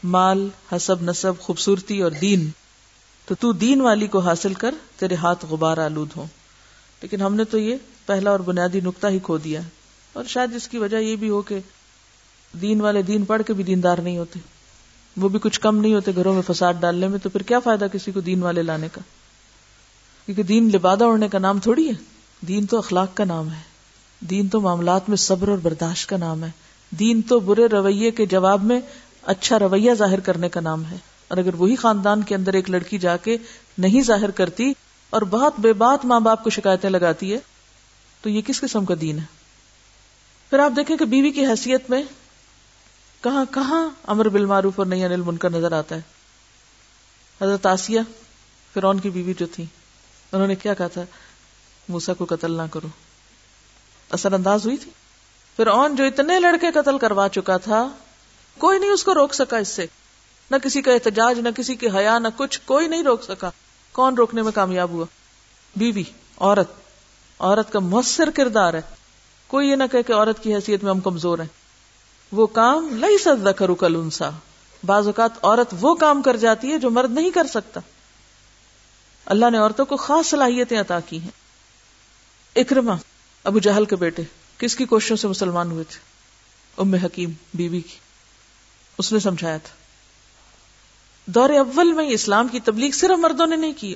[0.04, 2.50] مال، حسب نصب خوبصورتی اور دین۔
[3.26, 6.26] تو تو دین والی کو حاصل کر تیرے ہاتھ غبار آلود ہو
[7.02, 9.60] لیکن ہم نے تو یہ پہلا اور بنیادی نقطہ ہی کھو دیا
[10.12, 11.58] اور شاید اس کی وجہ یہ بھی ہو کہ
[12.60, 14.38] دین والے دین پڑھ کے بھی دیندار نہیں ہوتے۔
[15.16, 17.86] وہ بھی کچھ کم نہیں ہوتے گھروں میں فساد ڈالنے میں، تو پھر کیا فائدہ
[17.92, 19.00] کسی کو دین والے لانے کا؟
[20.26, 21.94] کیونکہ دین لبادہ اڑنے کا نام تھوڑی ہے۔
[22.46, 23.60] دین تو اخلاق کا نام ہے۔
[24.20, 26.50] دین تو معاملات میں صبر اور برداشت کا نام ہے۔
[26.90, 28.80] دین تو برے رویے کے جواب میں
[29.22, 30.96] اچھا رویہ ظاہر کرنے کا نام ہے۔
[31.28, 33.36] اور اگر وہی خاندان کے اندر ایک لڑکی جا کے
[33.78, 34.72] نہیں ظاہر کرتی
[35.12, 37.38] اور بہت بے بات ماں باپ کو شکایتیں لگاتی ہے،
[38.22, 39.24] تو یہ کس قسم کا دین ہے؟
[40.50, 42.02] پھر آپ دیکھیں کہ بیوی کی حیثیت میں
[43.20, 46.00] کہاں کہاں امر بالمعروف اور نہیں انل منکر نظر آتا ہے۔
[47.42, 48.00] حضرت آسیہ
[48.74, 49.64] فرون کی بیوی جو تھی،
[50.32, 51.02] انہوں نے کیا کہا تھا؟
[51.88, 52.88] موسا کو قتل نہ کرو۔
[54.10, 54.90] اثر انداز ہوئی تھی۔
[55.56, 57.88] پھر اون جو اتنے لڑکے قتل کروا چکا تھا،
[58.58, 59.86] کوئی نہیں اس کو روک سکا اس سے۔
[60.50, 63.50] نہ کسی کا احتجاج، نہ کسی کی حیا، نہ کچھ، کوئی نہیں روک سکا۔
[63.92, 65.04] کون روکنے میں کامیاب ہوا؟
[65.76, 66.02] بیوی،
[66.40, 66.72] عورت۔
[67.38, 68.80] عورت کا مؤثر کردار ہے۔
[69.46, 71.46] کوئی یہ نہ کہ عورت کی حیثیت میں ہم کمزور ہیں۔
[72.32, 74.30] وہ کام لئی سد کرو کل انسا
[74.86, 77.80] بعض اوقات عورت وہ کام کر جاتی ہے جو مرد نہیں کر سکتا۔
[79.26, 81.30] اللہ نے عورتوں کو خاص صلاحیتیں عطا کی ہیں۔
[82.56, 82.94] اکرما
[83.44, 84.22] ابو جہل کے بیٹے،
[84.58, 85.98] کس کی کوششوں سے مسلمان ہوئے تھے؟
[86.78, 87.96] ام حکیم، بیوی کی۔
[88.98, 89.81] اس نے سمجھایا تھا۔
[91.26, 93.94] دور اول میں اسلام کی تبلیغ صرف مردوں نے نہیں کی۔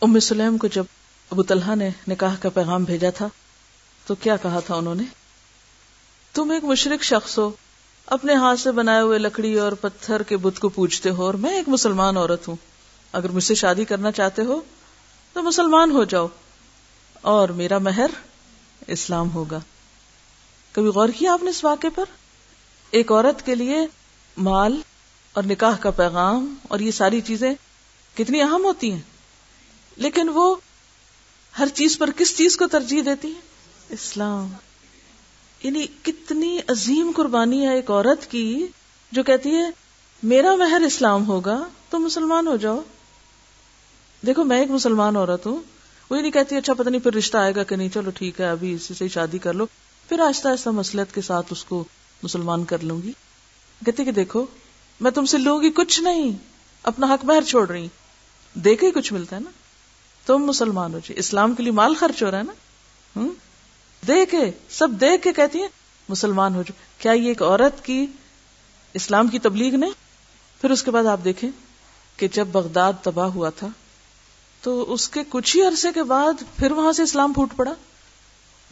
[0.00, 0.84] ام سلیم کو جب
[1.30, 3.28] ابو طلحہ نے نکاح کا پیغام بھیجا تھا،
[4.06, 5.02] تو کیا کہا تھا انہوں نے؟
[6.34, 7.50] تم ایک مشرق شخص ہو،
[8.06, 11.50] اپنے ہاتھ سے بنائے ہوئے لکڑی اور پتھر کے بت کو پوچھتے ہو اور میں
[11.50, 12.56] ایک مسلمان عورت ہوں۔
[13.12, 14.60] اگر مجھ سے شادی کرنا چاہتے ہو،
[15.32, 16.28] تو مسلمان ہو جاؤ۔
[17.20, 18.06] اور میرا مہر
[18.86, 19.60] اسلام ہوگا۔
[20.72, 22.04] کبھی غور کیا آپ نے اس واقعے پر؟
[22.90, 23.76] ایک عورت کے لیے
[24.36, 24.80] مال
[25.34, 27.54] اور نکاح کا پیغام اور یہ ساری چیزیں
[28.16, 29.00] کتنی اہم ہوتی ہیں۔
[29.96, 30.56] لیکن وہ
[31.58, 33.40] ہر چیز پر کس چیز کو ترجیح دیتی ہیں؟
[33.90, 34.52] اسلام۔
[35.62, 38.66] یعنی کتنی عظیم قربانی ہے ایک عورت کی
[39.12, 39.70] جو کہتی ہے،
[40.22, 42.80] میرا مہر اسلام ہوگا تو مسلمان ہو جاؤ۔
[44.26, 45.56] دیکھو، میں ایک مسلمان عورت ہوں۔
[46.10, 48.48] وہی نہیں کہتی اچھا پتہ نہیں پھر رشتہ آئے گا کہ نہیں۔ چلو ٹھیک ہے،
[48.48, 49.66] ابھی اسی سے شادی کر لو۔
[50.08, 51.84] پھر آہستہ آہستہ مسلط کے ساتھ اس کو
[52.22, 53.12] مسلمان کر لوں گی۔
[53.86, 54.46] کہتی کہ دیکھو
[55.00, 56.30] میں تم سے لوں گی کچھ نہیں،
[56.82, 57.88] اپنا حق بہر چھوڑ رہی
[58.54, 59.50] دے کے ہی کچھ ملتا ہے نا۔
[60.26, 62.52] تم مسلمان ہو جی اسلام کے لیے مال خرچ ہو رہا ہے نا۔
[64.06, 65.68] دے کے سب دے کے کہتی ہیں،
[66.08, 68.06] مسلمان ہو جو کیا یہ ایک عورت کی
[68.94, 69.86] اسلام کی تبلیغ نے
[70.60, 71.50] پھر اس کے بعد آپ دیکھیں
[72.16, 73.66] کہ جب بغداد تباہ ہوا تھا،
[74.60, 77.74] تو اس کے کچھ ہی عرصے کے بعد پھر وہاں سے اسلام پھوٹ پڑا۔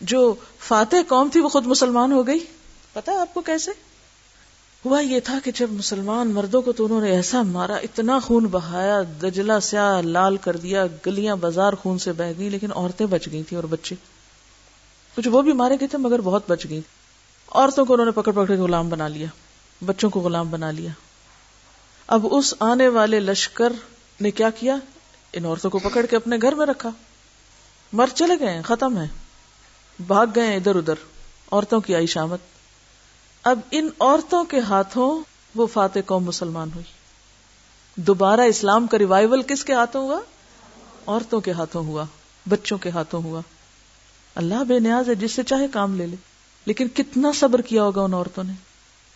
[0.00, 2.38] جو فاتح قوم تھی، وہ خود مسلمان ہو گئی۔
[2.92, 3.70] پتا آپ کو کیسے؟
[4.84, 8.44] ہوا یہ تھا کہ جب مسلمان مردوں کو تو انہوں نے ایسا مارا، اتنا خون
[8.44, 13.28] بہایا دجلا سیاہ، لال کر دیا، گلیاں بازار خون سے بہ گئی لیکن عورتیں بچ
[13.32, 13.94] گئی تھی اور بچے۔
[15.16, 16.80] کچھ وہ بھی مارے گئے تھے مگر بہت بچ گئی
[17.50, 19.26] عورتوں کو انہوں نے پکڑ پکڑ کے غلام بنا لیا،
[19.84, 20.90] بچوں کو غلام بنا لیا۔
[22.06, 23.72] اب اس آنے والے لشکر
[24.20, 24.76] نے کیا کیا؟
[25.32, 26.90] ان عورتوں کو پکڑ کے اپنے گھر میں رکھا۔
[27.92, 29.06] مر چلے گئے، ختم ہے
[30.06, 30.94] بھاگ گئے ادھر ادھر،
[31.52, 32.40] عورتوں کی آئی شامت۔
[33.44, 35.24] اب ان عورتوں کے ہاتھوں
[35.54, 36.84] وہ فاتح قوم مسلمان ہوئی۔
[37.96, 40.20] دوبارہ اسلام کا ریوائول کس کے ہاتھوں ہوا؟
[41.06, 42.04] عورتوں کے ہاتھوں ہوا،
[42.48, 43.40] بچوں کے ہاتھوں ہوا۔
[44.34, 46.16] اللہ بے نیاز ہے، جس سے چاہے کام لے لے۔
[46.66, 48.52] لیکن کتنا صبر کیا ہوگا ان عورتوں نے۔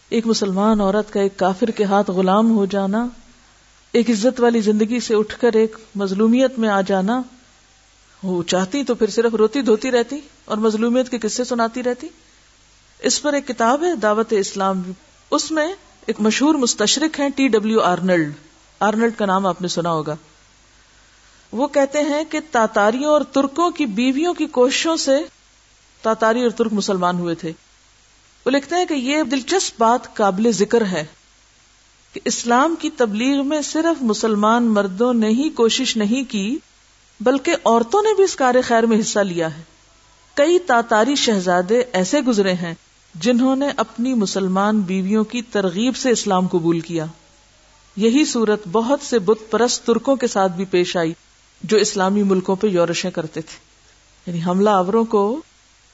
[0.09, 3.07] ایک مسلمان عورت کا ایک کافر کے ہاتھ غلام ہو جانا،
[3.93, 7.23] ایک عزت والی زندگی سے اٹھ کر ایک مظلومیت میں آ جانا،
[8.23, 12.09] وہ چاہتی تو پھر صرف روتی دھوتی رہتی اور مظلومیت کے قصے سناتی رہتی۔
[12.98, 14.82] اس پر ایک کتاب ہے دعوت اسلام۔
[15.30, 15.72] اس میں
[16.06, 18.32] ایک مشہور مستشرق ہیں ٹی ڈبلو آرنلڈ
[18.80, 20.16] آرنلڈ کا نام آپ نے سنا ہوگا۔
[21.52, 25.16] وہ کہتے ہیں کہ تاتاریوں اور ترکوں کی بیویوں کی کوششوں سے
[26.02, 27.52] تاتاری اور ترک مسلمان ہوئے تھے۔
[28.46, 31.04] وہ لکھتے ہیں کہ یہ دلچسپ بات قابل ذکر ہے
[32.12, 36.59] کہ اسلام کی تبلیغ میں صرف مسلمان مردوں نے ہی کوشش نہیں کی،
[37.20, 39.62] بلکہ عورتوں نے بھی اس کار خیر میں حصہ لیا ہے۔
[40.35, 42.74] کئی تاتاری شہزادے ایسے گزرے ہیں
[43.20, 47.07] جنہوں نے اپنی مسلمان بیویوں کی ترغیب سے اسلام قبول کیا۔
[47.96, 51.14] یہی صورت بہت سے بت پرست ترکوں کے ساتھ بھی پیش آئی،
[51.62, 53.59] جو اسلامی ملکوں پہ یورشیں کرتے تھے۔
[54.26, 55.42] یعنی حملہ آوروں کو،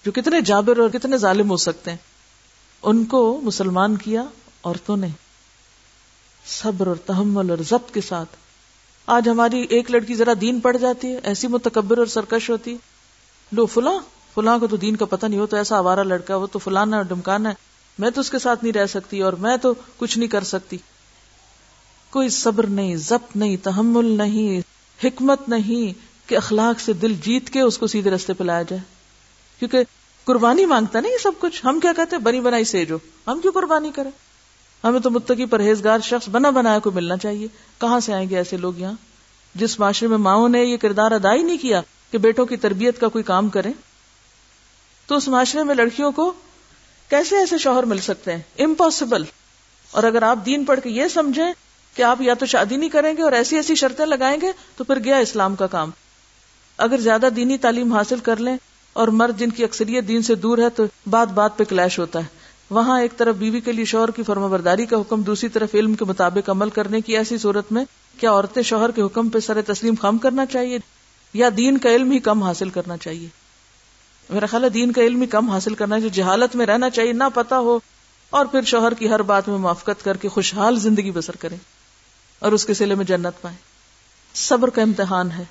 [0.05, 1.99] جو کتنے جابر اور کتنے ظالم ہو سکتے ہیں۔
[2.83, 4.25] ان کو مسلمان کیا،
[4.65, 5.09] عورتوں نے۔
[6.47, 8.37] صبر اور تحمل اور ضبط کے ساتھ۔
[9.07, 12.77] آج ہماری ایک لڑکی ذرا دین پڑ جاتی ہے، ایسی متکبر اور سرکش ہوتی
[13.53, 13.99] لو فلاں۔
[14.35, 16.99] فلاں کو تو دین کا پتہ نہیں ہو تو ایسا آوارا لڑکا وہ تو فلانا
[16.99, 17.55] ہے ڈمکانا ہے۔
[17.99, 20.77] میں تو اس کے ساتھ نہیں رہ سکتی اور میں تو کچھ نہیں کر سکتی۔
[22.11, 24.61] کوئی صبر نہیں، ضبط نہیں، تحمل نہیں،
[25.07, 28.83] حکمت نہیں کہ اخلاق سے دل جیت کے اس کو سیدھے رستے پہ لایا جائے۔
[29.59, 29.79] کیونکہ
[30.25, 33.41] قربانی مانگتا نا یہ سب کچھ۔ ہم کیا کہتے ہیں؟ بنی بنائی سے جو۔ ہم
[33.41, 34.11] کیوں قربانی کریں؟
[34.85, 37.47] ہمیں تو متقی پرہیزگار شخص بنا بنایا کو ملنا چاہیے۔
[37.81, 38.93] کہاں سے آئیں گے ایسے لوگ یہاں؟
[39.55, 43.01] جس معاشرے میں ماؤں نے یہ کردار ادا ہی نہیں کیا کہ بیٹوں کی تربیت
[43.01, 43.73] کا کوئی کام کریں۔
[45.13, 46.33] تو اس معاشرے میں لڑکیوں کو
[47.09, 49.25] کیسے ایسے شوہر مل سکتے ہیں؟ امپاسبل
[49.91, 51.53] اور اگر آپ دین پڑھ کے یہ سمجھیں
[51.95, 54.85] کہ آپ یا تو شادی نہیں کریں گے اور ایسی ایسی شرطیں لگائیں گے تو
[54.85, 55.91] پھر گیا اسلام کا کام.
[56.77, 58.57] اگر زیادہ دینی تعلیم حاصل کر لیں
[58.93, 62.19] اور مرد جن کی اکثریت دین سے دور ہے تو بات بات پہ کلیش ہوتا
[62.19, 62.25] ہے.
[62.71, 65.95] وہاں ایک طرف بیوی کے لیے شوہر کی فرما برداری کا حکم، دوسری طرف علم
[65.95, 67.85] کے مطابق عمل کرنے کی ایسی صورت میں
[68.21, 70.79] کیا عورتیں شوہر کے حکم پہ سر تسلیم خم کرنا چاہیے
[71.35, 73.42] یا دین کا علم ہی کم حاصل کرنا چاہیے؟
[74.31, 77.13] میرا خیال ہے دین کا علم ہی کم حاصل کرنا چاہیے جہالت میں رہنا چاہیے،
[77.13, 77.79] نہ پتا ہو،
[78.31, 81.57] اور پھر شوہر کی ہر بات میں موافقت کر کے خوشحال زندگی بسر کریں
[82.39, 83.59] اور اس کے سلے میں جنت پائیں
[84.35, 85.45] صبر کا امتحان ہے۔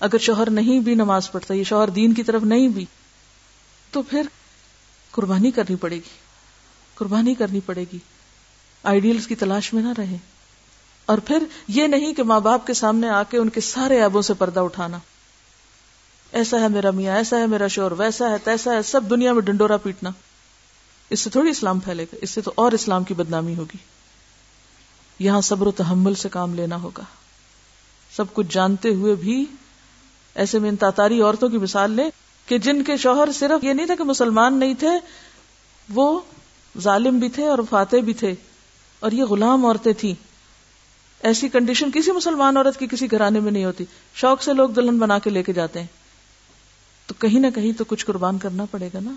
[0.00, 2.84] اگر شوہر نہیں بھی نماز پڑھتا یہ شوہر دین کی طرف نہیں بھی،
[3.90, 4.22] تو پھر
[5.10, 6.18] قربانی کرنی پڑے گی۔
[6.94, 7.98] قربانی کرنی پڑے گی۔
[8.82, 10.16] آئیڈیلز کی تلاش میں نہ رہے۔
[11.06, 14.22] اور پھر یہ نہیں کہ ماں باپ کے سامنے آ کے ان کے سارے ایبوں
[14.22, 14.98] سے پردہ اٹھانا۔
[16.32, 19.42] ایسا ہے میرا میاں، ایسا ہے میرا شور، ویسا ہے، تیسا ہے، سب دنیا میں
[19.42, 20.10] ڈنڈورا پیٹنا۔
[21.10, 23.76] اس سے تھوڑی اسلام پھیلے گا، اس سے تو اور اسلام کی بدنامی ہوگی۔
[25.18, 27.02] یہاں صبر و تحمل سے کام لینا ہوگا۔
[28.16, 29.44] سب کچھ جانتے ہوئے بھی
[30.34, 32.10] ایسے میں ان تاتاری عورتوں کی مثال لیں
[32.46, 34.90] کہ جن کے شوہر صرف یہ نہیں تھا کہ مسلمان نہیں تھے،
[35.94, 36.20] وہ
[36.78, 38.34] ظالم بھی تھے اور فاتح بھی تھے۔
[39.00, 40.14] اور یہ غلام عورتیں تھیں۔
[41.22, 44.98] ایسی کنڈیشن کسی مسلمان عورت کی کسی گھرانے میں نہیں ہوتی۔ شوق سے لوگ دلہن
[44.98, 45.99] بنا کے لے کے جاتے ہیں۔
[47.10, 49.10] تو کہیں نہ کہیں تو کچھ قربان کرنا پڑے گا نا۔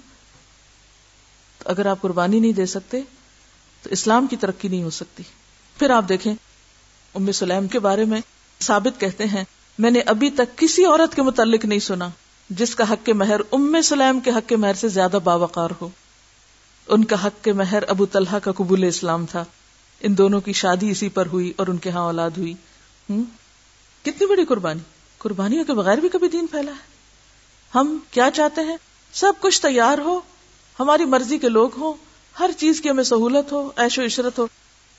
[1.58, 3.02] تو اگر آپ قربانی نہیں دے سکتے،
[3.82, 5.24] تو اسلام کی ترقی نہیں ہو سکتی۔
[5.80, 6.34] پھر آپ دیکھیں،
[7.16, 8.22] ام سلیم کے بارے میں
[8.60, 9.44] ثابت کہتے ہیں،
[9.80, 12.10] میں نے ابھی تک کسی عورت کے متعلق نہیں سنا
[12.50, 15.90] جس کا حق کے مہر ام سلیم کے حق کے مہر سے زیادہ باوقار ہو۔
[16.88, 19.44] ان کا حق کے مہر ابو طلحہ کا قبول اسلام تھا۔
[20.02, 22.54] ان دونوں کی شادی اسی پر ہوئی اور ان کے ہاں اولاد ہوئی۔
[24.02, 24.80] کتنی بڑی قربانی۔
[25.18, 26.93] قربانیوں کے بغیر بھی کبھی دین پھیلا ہے۔
[27.76, 28.78] ہم کیا چاہتے ہیں؟
[29.14, 30.20] سب کچھ تیار ہو،
[30.80, 31.94] ہماری مرضی کے لوگ ہوں،
[32.40, 34.48] ہر چیز کی ہمیں سہولت ہو ایش و عشرت ہو۔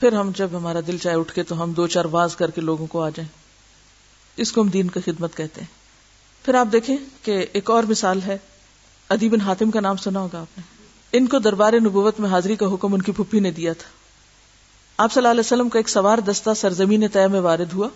[0.00, 2.60] پھر ہم جب ہمارا دل چاہے اٹھ کے تو ہم دو چار باز کر کے
[2.60, 3.28] لوگوں کو آ جائیں۔
[4.36, 5.68] اس کو ہم دین کا خدمت کہتے ہیں۔
[6.44, 8.38] پھر آپ دیکھیں کہ ایک اور مثال ہے،
[9.08, 10.62] ادیب حاتم کا نام سنا ہوگا آپ نے۔
[11.12, 13.88] ان کو دربار نبوت میں حاضری کا حکم ان کی پھپھی نے دیا تھا۔
[14.98, 17.88] آپ صلی اللہ علیہ وسلم کا ایک سوار دستہ سرزمین طے میں وارد ہوا۔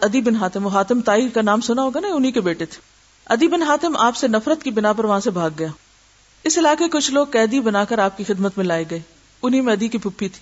[0.00, 2.95] ادی بن حاتم حاتم تائی کا نام سنا ہوگا نا، انہی کے بیٹے تھے۔
[3.26, 5.68] ادی بن حاتم آپ سے نفرت کی بنا پر وہاں سے بھاگ گیا۔
[6.44, 9.00] اس علاقے کچھ لوگ قیدی بنا کر آپ کی خدمت میں لائے گئے۔
[9.42, 10.40] انہی میں ادی کی پھپھی تھی۔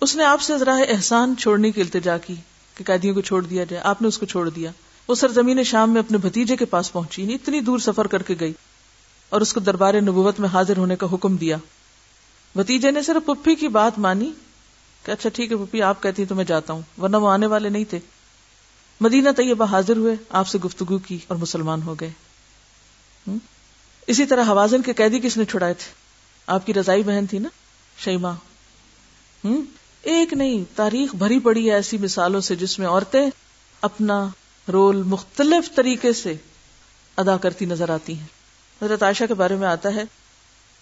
[0.00, 2.34] اس نے آپ سے راہ احسان چھوڑنے کی التجا کی
[2.74, 4.70] کہ قیدیوں کو چھوڑ دیا جائے۔ آپ نے اس کو چھوڑ دیا۔
[5.08, 8.34] وہ سرزمین شام میں اپنے بھتیجے کے پاس پہنچی نہیں اتنی دور سفر کر کے
[8.40, 8.52] گئی
[9.28, 11.56] اور اس کو دربار نبوت میں حاضر ہونے کا حکم دیا۔
[12.56, 14.32] بھتیجے نے صرف پپھی کی بات مانی
[15.04, 17.68] کہ اچھا ٹھیک ہے پپھی آپ کہتی تو میں جاتا ہوں، ورنہ وہ آنے والے
[17.68, 17.98] نہیں تھے۔
[19.00, 22.10] مدینہ طیبہ حاضر ہوئے، آپ سے گفتگو کی اور مسلمان ہو گئے۔
[24.06, 25.92] اسی طرح حوازن کے قیدی کس نے چھڑائے تھے؟
[26.46, 27.48] آپ کی رضائی بہن تھی نا،
[28.04, 28.30] شیما۔
[29.44, 29.62] ہوں
[30.02, 33.30] ایک نہیں تاریخ بھری پڑی ہے ایسی مثالوں سے جس میں عورتیں
[33.80, 34.28] اپنا
[34.72, 36.34] رول مختلف طریقے سے
[37.16, 38.26] ادا کرتی نظر آتی ہیں۔
[38.82, 40.02] حضرت عائشہ کے بارے میں آتا ہے،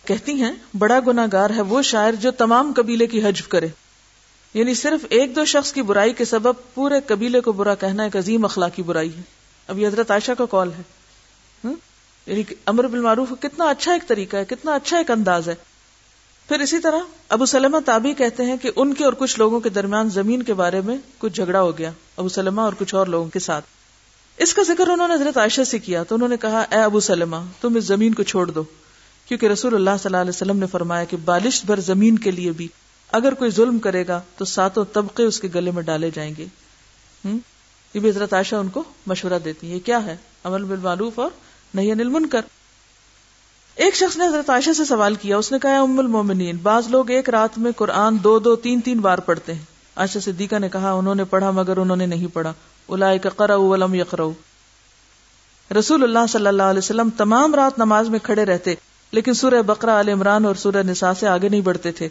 [0.04, 3.68] کہتی ہیں، بڑا گناہ گار ہے وہ شاعر جو تمام قبیلے کی حجف کرے۔
[4.54, 8.16] یعنی صرف ایک دو شخص کی برائی کے سبب پورے قبیلے کو برا کہنا ایک
[8.16, 9.22] عظیم اخلاقی برائی ہے۔
[9.68, 10.82] اب یہ حضرت عائشہ کا کال ہے۔
[12.26, 15.54] یعنی امر بالمعروف کتنا اچھا ایک طریقہ ہے، کتنا اچھا ایک انداز ہے۔
[16.48, 19.68] پھر اسی طرح ابو سلمہ تابی کہتے ہیں کہ ان کے اور کچھ لوگوں کے
[19.68, 23.30] درمیان زمین کے بارے میں کچھ جھگڑا ہو گیا، ابو سلمہ اور کچھ اور لوگوں
[23.30, 23.64] کے ساتھ۔
[24.36, 27.00] اس کا ذکر انہوں نے حضرت عائشہ سے کیا تو انہوں نے کہا، اے ابو
[27.00, 28.64] سلمہ، تم اس زمین کو چھوڑ دو۔
[29.28, 32.52] کیونکہ رسول اللہ صلی اللہ علیہ وسلم نے فرمایا کہ بالش بھر زمین کے لیے
[32.52, 32.68] بھی۔
[33.12, 36.46] اگر کوئی ظلم کرے گا تو ساتوں طبقے اس کے گلے میں ڈالے جائیں گے۔
[37.24, 41.30] یہ بھی حضرت عائشہ ان کو مشورہ دیتی ہے کیا ہے؟ عمل بالمعروف اور
[41.74, 42.40] نہیں انل منکر
[43.76, 47.10] ایک شخص نے حضرت عائشہ سے سوال کیا۔ اس نے کہا ام المومنین، بعض لوگ
[47.10, 49.62] ایک رات میں قرآن دو دو تین تین بار پڑھتے ہیں۔
[49.96, 52.52] عائشہ صدیقہ نے کہا، انہوں نے پڑھا مگر انہوں نے نہیں پڑھا۔
[52.88, 54.32] ولم یقرؤ
[55.78, 58.74] رسول اللہ صلی اللہ علیہ وسلم تمام رات نماز میں کھڑے رہتے،
[59.12, 62.08] لیکن سورہ بقرہ عال عمران اور سورہ نساء سے آگے نہیں بڑھتے تھے۔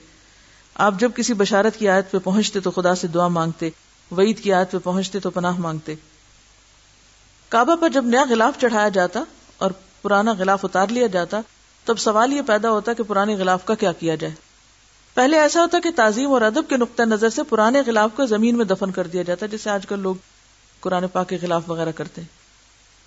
[0.78, 3.70] آپ جب کسی بشارت کی آیت پہ پہنچتے تو خدا سے دعا مانگتے،
[4.12, 5.96] وعید کی آیت پہ پہنچتے تو پناہ مانگتے۔
[7.50, 9.24] کعبہ پر جب نیا غلاف چڑھایا جاتا
[9.58, 11.42] اور پرانا غلاف اتار لیا جاتا،
[11.86, 14.34] تب سوال یہ پیدا ہوتا کہ پرانے غلاف کا کیا کیا جائے۔
[15.14, 18.58] پہلے ایسا ہوتا کہ تعظیم اور ادب کے نقطۂ نظر سے پرانے غلاف کو زمین
[18.58, 20.16] میں دفن کر دیا جاتا جیسے آج کل لوگ
[20.80, 22.28] قرآن پاک کے خلاف وغیرہ کرتے۔ ہیں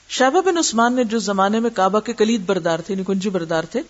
[0.08, 3.64] شہبہ بن عثمان نے جو زمانے میں کعبہ کے کلید بردار تھے یعنی نکنجی بردار
[3.64, 3.80] تھے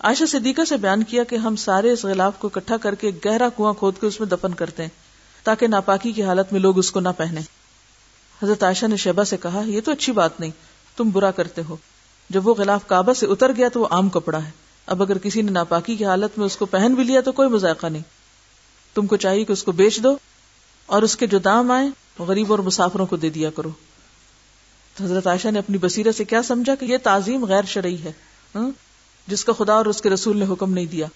[0.00, 3.48] عائشہ صدیقہ سے بیان کیا کہ ہم سارے اس غلاف کو اکٹھا کر کے گہرا
[3.48, 4.90] کنواں کھود کے اس میں دفن کرتے ہیں
[5.44, 7.40] تاکہ ناپاکی کی حالت میں لوگ اس کو نہ پہنے۔
[8.42, 10.50] حضرت عائشہ نے شہبہ سے کہا، یہ تو اچھی بات نہیں،
[10.96, 11.76] تم برا کرتے ہو۔
[12.30, 14.50] جب وہ غلاف کعبہ سے اتر گیا تو وہ عام کپڑا ہے۔
[14.86, 17.48] اب اگر کسی نے ناپاکی کی حالت میں اس کو پہن بھی لیا تو کوئی
[17.48, 18.02] مذائقہ نہیں۔
[18.94, 20.16] تم کو چاہیے کہ اس کو بیچ دو
[20.86, 21.88] اور اس کے جو دام آئے
[22.22, 23.70] غریب اور مسافروں کو دے دیا کرو۔
[24.94, 28.12] تو حضرت عائشہ نے اپنی بصیرہ سے کیا سمجھا کہ یہ تعظیم غیر شرعی ہے۔
[28.54, 28.70] ہاں؟
[29.26, 31.06] جس کا خدا اور اس کے رسول نے حکم نہیں دیا۔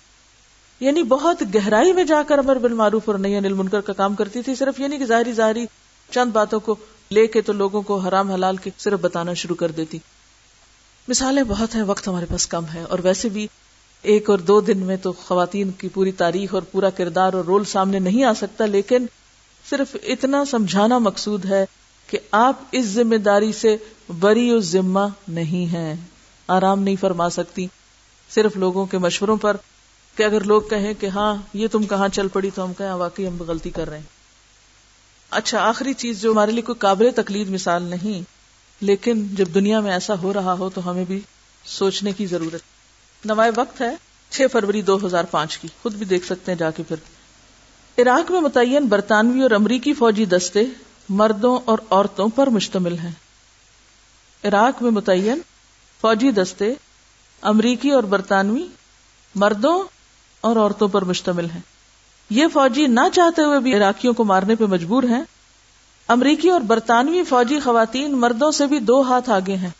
[0.80, 4.42] یعنی بہت گہرائی میں جا کر امر بالمعروف اور نہیں انل منکر کا کام کرتی
[4.42, 5.66] تھی، صرف یہ نہیں کہ ظاہری ظاہری
[6.10, 6.74] چند باتوں کو
[7.10, 9.98] لے کے تو لوگوں کو حرام حلال کے صرف بتانا شروع کر دیتی۔
[11.08, 13.46] مثالیں بہت ہیں، وقت ہمارے پاس کم ہے۔ اور ویسے بھی
[14.02, 17.64] ایک اور دو دن میں تو خواتین کی پوری تاریخ اور پورا کردار اور رول
[17.64, 19.06] سامنے نہیں آ سکتا، لیکن
[19.70, 21.64] صرف اتنا سمجھانا مقصود ہے
[22.06, 23.76] کہ آپ اس ذمہ داری سے
[24.18, 25.94] بری و ذمہ نہیں ہیں۔
[26.48, 27.66] آرام نہیں فرما سکتی۔
[28.34, 29.56] صرف لوگوں کے مشوروں پر
[30.16, 32.96] کہ اگر لوگ کہیں کہ ہاں یہ تم کہاں چل پڑی تو ہم کہیں ہاں،
[32.96, 34.18] واقعی ہم غلطی کر رہے ہیں۔
[35.30, 38.22] اچھا آخری چیز جو ہمارے لیے کوئی قابل تقلید مثال نہیں،
[38.80, 41.20] لیکن جب دنیا میں ایسا ہو رہا ہو تو ہمیں بھی
[41.64, 42.60] سوچنے کی ضرورت۔
[43.24, 43.94] نوائے وقت ہے،
[44.30, 46.96] چھ فروری دو ہزار پانچ کی۔ خود بھی دیکھ سکتے ہیں جا کے پھر۔
[48.02, 50.60] عراق میں متعین برطانوی اور امریکی فوجی دستے
[51.08, 53.10] مردوں اور عورتوں پر مشتمل ہیں۔
[54.44, 55.38] عراق میں متعین
[56.00, 56.74] فوجی دستے
[57.42, 58.66] امریکی اور برطانوی
[59.34, 59.84] مردوں
[60.40, 61.60] اور عورتوں پر مشتمل ہیں۔
[62.30, 65.22] یہ فوجی نہ چاہتے ہوئے بھی عراقیوں کو مارنے پہ مجبور ہیں۔
[66.08, 69.70] امریکی اور برطانوی فوجی خواتین مردوں سے بھی دو ہاتھ آگے ہیں۔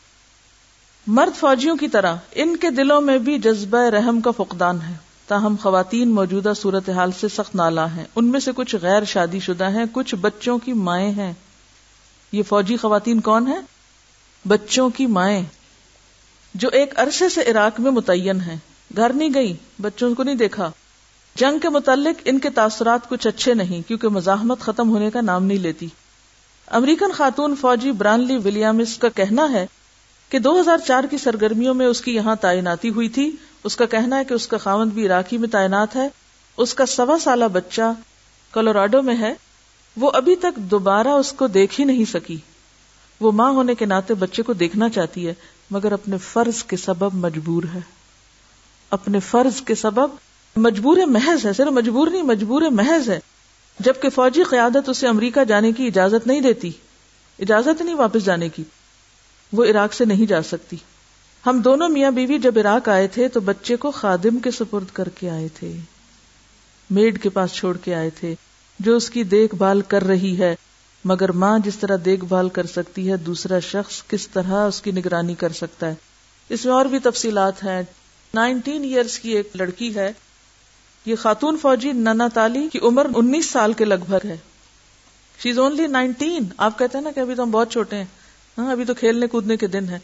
[1.06, 4.94] مرد فوجیوں کی طرح ان کے دلوں میں بھی جذبہ رحم کا فقدان ہے۔
[5.26, 9.40] تاہم خواتین موجودہ صورت حال سے سخت نالا ہیں۔ ان میں سے کچھ غیر شادی
[9.40, 11.32] شدہ ہیں، کچھ بچوں کی مائیں ہیں۔
[12.32, 13.60] یہ فوجی خواتین کون ہیں؟
[14.48, 15.44] بچوں کی مائیں۔
[16.54, 18.56] جو ایک عرصے سے عراق میں متعین ہیں۔
[18.96, 20.70] گھر نہیں گئی بچوں کو نہیں دیکھا۔
[21.34, 25.44] جنگ کے متعلق ان کے تاثرات کچھ اچھے نہیں، کیونکہ مزاحمت ختم ہونے کا نام
[25.44, 25.86] نہیں لیتی۔
[26.66, 29.66] امریکن خاتون فوجی برانلی ولیامس کا کہنا ہے
[30.28, 33.86] کہ دو ہزار چار کی سرگرمیوں میں اس کی یہاں تعیناتی ہوئی تھی۔ اس کا
[33.86, 36.08] کہنا ہے کہ اس کا خامد بھی عراقی میں تعینات ہے۔
[36.56, 37.92] اس کا سوا سالہ بچہ
[38.52, 39.34] کولوراڈو میں ہے۔
[39.96, 42.36] وہ ابھی تک دوبارہ اس کو دیکھ ہی نہیں سکی۔
[43.20, 45.34] وہ ماں ہونے کے ناطے بچے کو دیکھنا چاہتی ہے۔
[45.70, 47.80] مگر اپنے فرض کے سبب مجبور ہے۔
[48.90, 50.10] اپنے فرض کے سبب
[50.56, 53.20] مجبور محض ہے، صرف مجبور نہیں، مجبور محض ہے۔
[53.78, 56.70] جبکہ فوجی قیادت اسے امریکہ جانے کی اجازت نہیں دیتی،
[57.38, 58.62] اجازت نہیں واپس جانے کی۔
[59.52, 60.76] وہ عراق سے نہیں جا سکتی۔
[61.46, 65.08] ہم دونوں میاں بیوی جب عراق آئے تھے تو بچے کو خادم کے سپرد کر
[65.08, 65.76] کے آئے تھے،
[66.90, 68.34] میڈ کے پاس چھوڑ کے آئے تھے،
[68.78, 70.56] جو اس کی دیکھ بھال کر رہی ہے۔
[71.04, 74.90] مگر ماں جس طرح دیکھ بھال کر سکتی ہے، دوسرا شخص کس طرح اس کی
[74.90, 75.94] نگرانی کر سکتا ہے۔
[76.48, 77.82] اس میں اور بھی تفصیلات ہیں۔
[78.34, 80.12] نائنٹین ایئرس کی ایک لڑکی ہے۔
[81.06, 84.36] یہ خاتون فوجی ننا تالی کی عمر انیس سال کے لگ بھگ ہے۔
[85.42, 88.04] شی از اونلی نائنٹین آپ کہتے ہیں نا کہ ابھی تو ہم بہت چھوٹے ہیں۔
[88.58, 89.98] ہاں ابھی تو کھیلنے کودنے کے دن ہے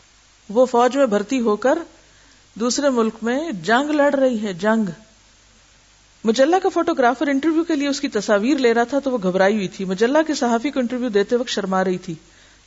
[0.48, 1.78] وہ فوج میں بھرتی ہو کر
[2.54, 4.90] دوسرے ملک میں جنگ لڑ رہی ہے، جنگ۔
[6.25, 9.57] مجلہ کا فوٹوگرافر انٹرویو کے لیے اس کی تصاویر لے رہا تھا تو وہ گھبرائی
[9.57, 12.15] ہوئی تھی۔ مجلہ کے صحافی کو انٹرویو دیتے وقت شرما رہی تھی۔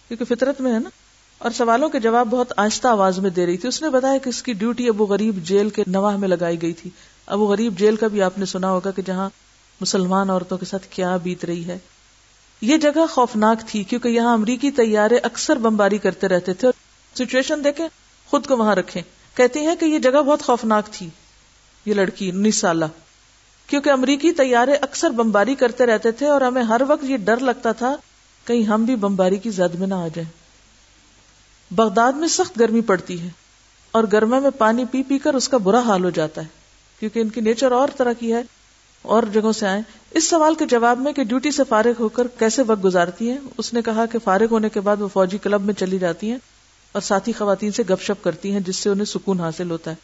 [0.07, 0.89] کیونکہ فطرت میں ہے نا۔
[1.37, 4.29] اور سوالوں کے جواب بہت آہستہ آواز میں دے رہی تھی۔ اس نے بتایا کہ
[4.29, 6.89] اس کی ڈیوٹی ابو غریب جیل کے نواح میں لگائی گئی تھی۔
[7.25, 9.29] ابو غریب جیل کا بھی آپ نے سنا ہوگا کہ جہاں
[9.81, 11.77] مسلمان عورتوں کے ساتھ کیا بیت رہی ہے۔
[12.61, 17.63] یہ جگہ خوفناک تھی کیونکہ یہاں امریکی طیارے اکثر بمباری کرتے رہتے تھے۔ اور سچویشن
[17.63, 17.87] دیکھیں،
[18.27, 19.03] خود کو وہاں رکھیں۔
[19.37, 21.09] کہتی ہیں کہ یہ جگہ بہت خوفناک تھی۔
[21.85, 22.85] یہ لڑکی انیس سالہ۔
[23.67, 27.71] کیونکہ امریکی طیارے اکثر بمباری کرتے رہتے تھے اور ہمیں ہر وقت یہ ڈر لگتا
[27.71, 27.95] تھا
[28.45, 30.31] کہیں ہم بھی بمباری کی زد میں نہ آ جائیں۔
[31.71, 33.29] بغداد میں سخت گرمی پڑتی ہے
[33.91, 36.47] اور گرما میں پانی پی پی کر اس کا برا حال ہو جاتا ہے،
[36.99, 38.41] کیونکہ ان کی نیچر اور طرح کی ہے۔
[39.01, 42.27] اور جگہوں سے آئے اس سوال کے جواب میں کہ ڈیوٹی سے فارغ ہو کر
[42.39, 45.61] کیسے وقت گزارتی ہیں؟ اس نے کہا کہ فارغ ہونے کے بعد وہ فوجی کلب
[45.61, 46.37] میں چلی جاتی ہیں
[46.91, 49.95] اور ساتھی خواتین سے گپ شپ کرتی ہیں، جس سے انہیں سکون حاصل ہوتا ہے۔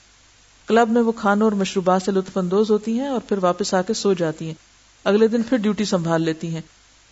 [0.67, 3.81] کلب میں وہ کھانوں اور مشروبات سے لطف اندوز ہوتی ہیں اور پھر واپس آ
[3.81, 4.53] کے سو جاتی ہیں۔
[5.03, 6.61] اگلے دن پھر ڈیوٹی سنبھال لیتی ہیں۔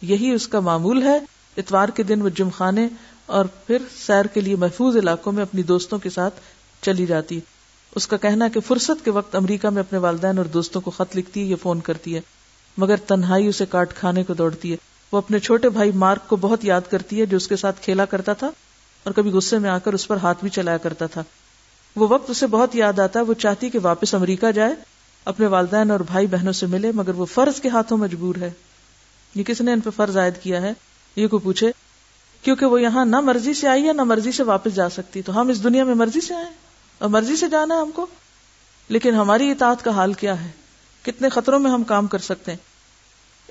[0.02, 1.20] یہی اس کا معمول ہے۔
[1.58, 2.88] اتوار کے دن وہ جم خانے
[3.26, 6.34] اور پھر سیر کے لیے محفوظ علاقوں میں اپنی دوستوں کے ساتھ
[6.82, 7.40] چلی جاتی۔
[7.96, 11.18] اس کا کہنا کہ فرصت کے وقت امریکہ میں اپنے والدین اور دوستوں کو خط
[11.18, 12.22] لکھتی ہے یا فون کرتی ہے۔
[12.78, 14.78] مگر تنہائی اسے کاٹ کھانے کو دوڑتی ہے۔
[15.12, 18.06] وہ اپنے چھوٹے بھائی مارک کو بہت یاد کرتی ہے جو اس کے ساتھ کھیلا
[18.06, 18.48] کرتا تھا
[19.04, 21.24] اور کبھی غصے میں آ کر اس پر ہاتھ بھی چلایا کرتا تھا۔
[21.96, 24.76] وہ وقت اسے بہت یاد آتا ہے، وہ چاہتی کہ واپس امریکہ جائے،
[25.26, 28.52] اپنے والدین اور بھائی بہنوں سے ملے، مگر وہ فرض کے ہاتھوں مجبور ہے۔
[29.36, 30.74] یہ کس نے ان پہ فرض عائد کیا ہے؟
[31.16, 31.72] یہ کو پوچھے؟
[32.42, 35.42] کیونکہ وہ یہاں نہ مرضی سے آئی ہے نہ مرضی سے واپس جا سکتی، تو
[35.42, 36.50] ہم اس دنیا میں مرضی سے آئے؟
[36.98, 38.06] اور مرضی سے جانا ہے ہم کو؟
[38.90, 40.50] لیکن ہماری اطاعت کا حال کیا ہے؟
[41.02, 42.71] کتنے خطروں میں ہم کام کر سکتے ہیں؟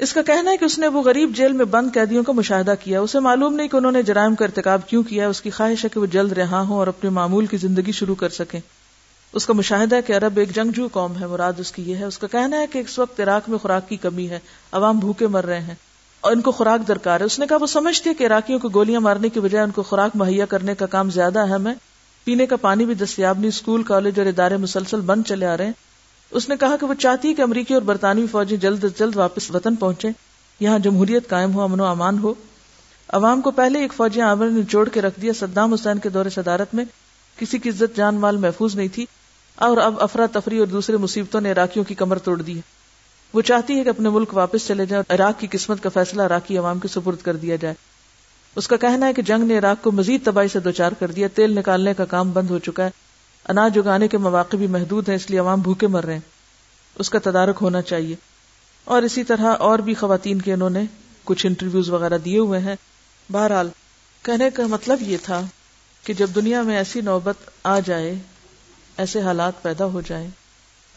[0.00, 2.74] اس کا کہنا ہے کہ اس نے وہ غریب جیل میں بند قیدیوں کا مشاہدہ
[2.84, 5.84] کیا۔ اسے معلوم نہیں کہ انہوں نے جرائم کا ارتکاب کیوں کیا۔ اس کی خواہش
[5.84, 8.60] ہے کہ وہ جلد رہا ہوں اور اپنے معمول کی زندگی شروع کر سکیں۔
[9.32, 12.04] اس کا مشاہدہ ہے کہ عرب ایک جنگجو قوم ہے، مراد اس کی یہ ہے۔
[12.04, 14.38] اس کا کہنا ہے کہ اس وقت عراق میں خوراک کی کمی ہے۔
[14.72, 15.74] عوام بھوکے مر رہے ہیں۔
[16.20, 18.68] اور ان کو خوراک درکار ہے۔ اس نے کہا، وہ سمجھتی ہے کہ عراقیوں کو
[18.68, 21.72] گولیاں مارنے کی بجائے ان کو خوراک مہیا کرنے کا کام زیادہ اہم ہے۔
[22.24, 25.66] پینے کا پانی بھی دستیاب نہیں، اسکول، کالج اور ادارے مسلسل بند چلے آ رہے
[25.66, 25.89] ہیں۔
[26.30, 29.16] اس نے کہا کہ وہ چاہتی ہے کہ امریکی اور برطانوی فوجیں جلد از جلد
[29.16, 30.08] واپس وطن پہنچے
[30.60, 32.34] یہاں جمہوریت قائم ہو، امن و امان ہو۔
[33.08, 36.26] عوام کو پہلے ایک فوجی عامر نے جوڑ کے رکھ دیا، صدام حسین کے دور
[36.28, 36.84] صدارت میں۔
[37.38, 39.06] کسی کی عزت جان مال محفوظ نہیں تھی۔
[39.54, 42.60] اور اب افراتفری اور دوسرے مصیبتوں نے عراقیوں کی کمر توڑ دی ہے۔
[43.34, 46.22] وہ چاہتی ہے کہ اپنے ملک واپس چلے جائیں اور عراق کی قسمت کا فیصلہ
[46.22, 47.74] عراقی عوام کے سپرد کر دیا جائے۔
[48.56, 51.28] اس کا کہنا ہے کہ جنگ نے عراق کو مزید تباہی سے دوچار کر دیا،
[51.34, 52.90] تیل نکالنے کا کام بند ہو چکا ہے۔
[53.48, 56.20] اناج اگانے کے مواقع بھی محدود ہیں، اس لیے عوام بھوکے مر رہے ہیں۔
[56.94, 58.16] اس کا تدارک ہونا چاہیے۔
[58.84, 60.82] اور اسی طرح اور بھی خواتین کے انہوں نے
[61.24, 62.74] کچھ انٹرویوز وغیرہ دیے ہوئے ہیں۔
[63.32, 63.68] بہرحال،
[64.22, 65.40] کہنے کا مطلب یہ تھا
[66.04, 68.14] کہ جب دنیا میں ایسی نوبت آ جائے،
[68.96, 70.28] ایسے حالات پیدا ہو جائیں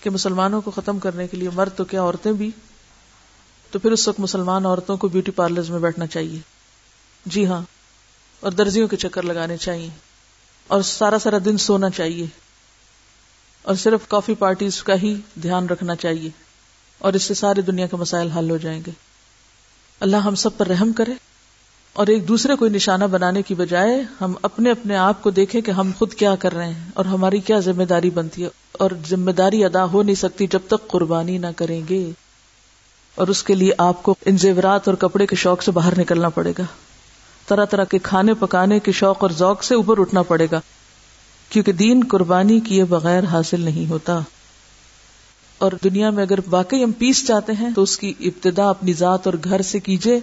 [0.02, 2.52] کہ مسلمانوں کو ختم کرنے کے لیے مرد تو کیا عورتیں بھی؟
[3.72, 6.40] تو پھر اس وقت مسلمان عورتوں کو بیوٹی پارلرز میں بیٹھنا چاہیے۔
[7.26, 7.62] جی ہاں
[8.40, 9.90] اور درزیوں کے چکر لگانے چاہیے۔
[10.68, 12.26] اور سارا سارا دن سونا چاہیے
[13.62, 16.30] اور صرف کافی پارٹیز کا ہی دھیان رکھنا چاہیے
[17.00, 18.92] اور اس سے ساری دنیا کے مسائل حل ہو جائیں گے۔
[20.00, 21.12] اللہ ہم سب پر رحم کرے
[21.94, 25.72] اور ایک دوسرے کو نشانہ بنانے کی بجائے ہم اپنے اپنے آپ کو دیکھیں کہ
[25.72, 29.32] ہم خود کیا کر رہے ہیں اور ہماری کیا ذمہ داری بنتی ہے اور ذمہ
[29.32, 32.12] داری ادا ہو نہیں سکتی جب تک قربانی نہ کریں گے
[33.16, 36.30] اور اس کے لیے آپ کو ان زیورات اور کپڑے کے شوق سے باہر نکلنا
[36.30, 36.64] پڑے گا۔
[37.48, 40.62] طرح طرح کے کھانے پکانے کے شوق اور ذوق سے اوپر اٹھنا پڑے گا،
[41.50, 44.20] کیونکہ دین قربانی کیے بغیر حاصل نہیں ہوتا۔
[45.58, 49.28] اور دنیا میں اگر واقعی ہم پیس چاہتے ہیں، تو اس کی ابتدا اپنی ذات
[49.28, 50.20] اور گھر سے کیجیے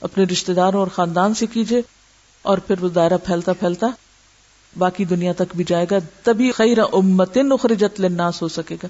[0.00, 1.82] اپنے رشتے داروں اور خاندان سے کیجیے
[2.42, 3.86] اور پھر وہ دائرہ پھیلتا پھیلتا
[4.78, 8.86] باقی دنیا تک بھی جائے گا۔ تبھی خیر امت اخرجت للناس ہو سکے گا،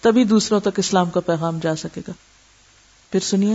[0.00, 2.12] تبھی دوسروں تک اسلام کا پیغام جا سکے گا۔
[3.10, 3.54] پھر سنیے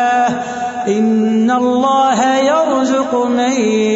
[2.41, 3.51] ويرزق من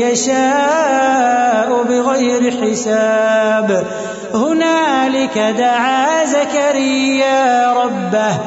[0.05, 3.85] يشاء بغير حساب.
[4.33, 8.37] هنالك دعا زكريا ربه.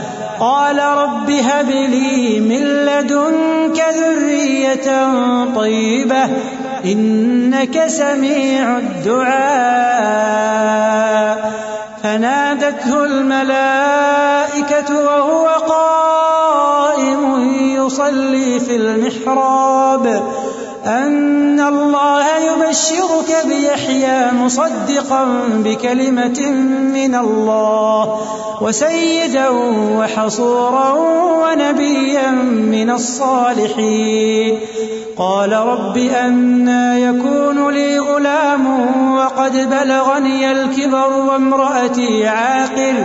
[0.41, 5.09] قال رب هب لي من لدنك ذرية
[5.55, 6.29] طيبة.
[6.85, 9.39] إنك سميع الدعاء.
[12.03, 16.28] فنادته الملائكة وهو قائم
[17.89, 20.23] يصلي في المحراب.
[20.87, 25.25] أن الله يبشرك بيحيى مصدقا
[25.65, 26.51] بكلمة
[26.95, 28.21] من الله،
[28.61, 29.49] وسيدا
[29.99, 30.93] وحصورا
[31.43, 32.31] ونبيا
[32.73, 34.59] من الصالحين.
[35.19, 38.65] قال رب أنا يكون لي غلام
[39.15, 43.05] وقد بلغني الكبر وامرأتي عاقل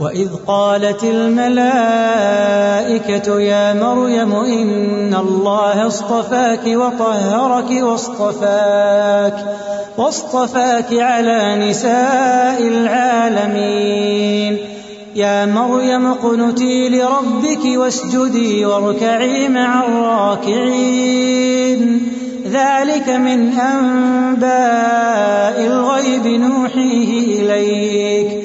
[0.00, 1.70] وإذ قالت الملائكة
[3.40, 9.34] يا مريم إن الله اصطفاك وطهرك واصطفاك
[9.96, 14.58] واصطفاك على نساء العالمين
[15.14, 21.44] يا مريم اقنتي لربك واسجدي واركعي مع الراكعين
[22.50, 24.46] ذلك من أنباء
[25.66, 28.44] الغيب نوحيه إليك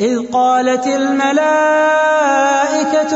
[0.00, 1.24] إذ قالت الملائكة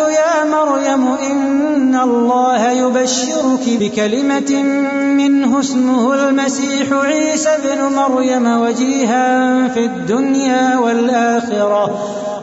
[0.08, 4.62] يا مريم إن الله يبشرك بكلمة
[4.92, 11.98] منه اسمه المسيح عيسى بن مريم وجيها في الدنيا والآخرة،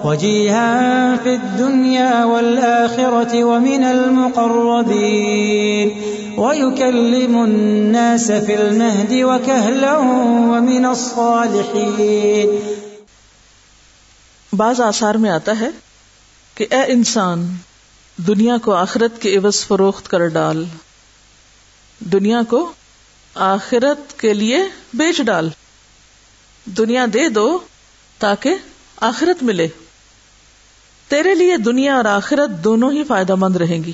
[0.06, 5.36] وجيها في الدنيا والآخرة ومن المقربين.
[6.38, 12.48] ويكلم الناس في المهد وكهلا ومن الصالحين.
[14.56, 15.70] بعض آثار میں آتا ہے
[16.56, 17.56] کہ اے انسان،
[18.18, 20.66] دنیا کو آخرت کے عوض فروخت کر ڈال۔
[22.00, 22.74] دنیا کو
[23.36, 24.60] آخرت کے لیے
[24.94, 25.50] بیچ ڈال۔
[26.66, 27.60] دنیا دے دو
[28.20, 28.56] تاکہ
[29.02, 29.68] آخرت ملے۔
[31.08, 33.94] تیرے لیے دنیا اور آخرت دونوں ہی فائدہ مند رہیں گی۔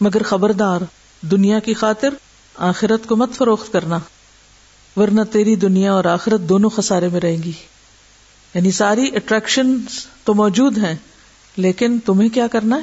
[0.00, 0.80] مگر خبردار،
[1.20, 2.08] دنیا کی خاطر
[2.56, 3.98] آخرت کو مت فروخت کرنا،
[4.96, 7.52] ورنہ تیری دنیا اور آخرت دونوں خسارے میں رہیں گی۔
[8.54, 9.76] یعنی ساری اٹریکشن
[10.24, 10.94] تو موجود ہیں،
[11.56, 12.82] لیکن تمہیں کیا کرنا ہے؟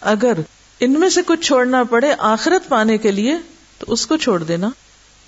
[0.00, 0.32] اگر
[0.80, 3.36] ان میں سے کچھ چھوڑنا پڑے آخرت پانے کے لیے،
[3.78, 4.70] تو اس کو چھوڑ دینا،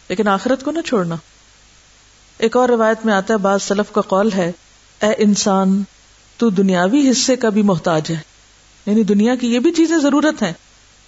[0.09, 1.17] لیکن آخرت کو نہ چھوڑنا۔
[2.39, 4.53] ایک اور روایت میں آتا ہے، بعض سلف کا قول ہے،
[5.03, 5.83] اے انسان،
[6.37, 8.19] تو دنیاوی حصے کا بھی محتاج ہے۔
[8.87, 10.53] یعنی دنیا کی یہ بھی چیزیں ضرورت ہیں،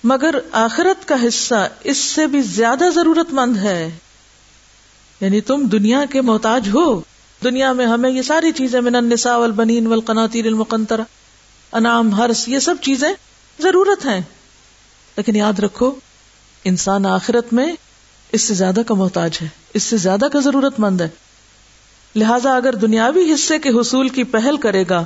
[0.05, 3.91] مگر آخرت کا حصہ اس سے بھی زیادہ ضرورت مند ہے۔
[5.21, 7.01] یعنی تم دنیا کے محتاج ہو۔
[7.45, 11.03] دنیا میں ہمیں یہ ساری چیزیں من النساء والبنین والقناطیر المقنطرہ۔
[11.73, 13.13] انعام ہرس یہ سب چیزیں
[13.63, 14.21] ضرورت ہیں۔
[15.17, 15.95] لیکن یاد رکھو،
[16.65, 17.73] انسان آخرت میں
[18.33, 21.09] اس سے زیادہ کا محتاج ہے، اس سے زیادہ کا ضرورت مند ہے۔
[22.17, 25.05] لہذا اگر دنیاوی حصے کے حصول کی پہل کرے گا،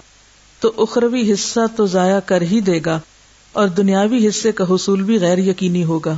[0.61, 3.01] تو اخروی حصہ تو ضائع کر ہی دے گا،
[3.53, 6.15] اور دنیاوی حصے کا حصول بھی غیر یقینی ہوگا۔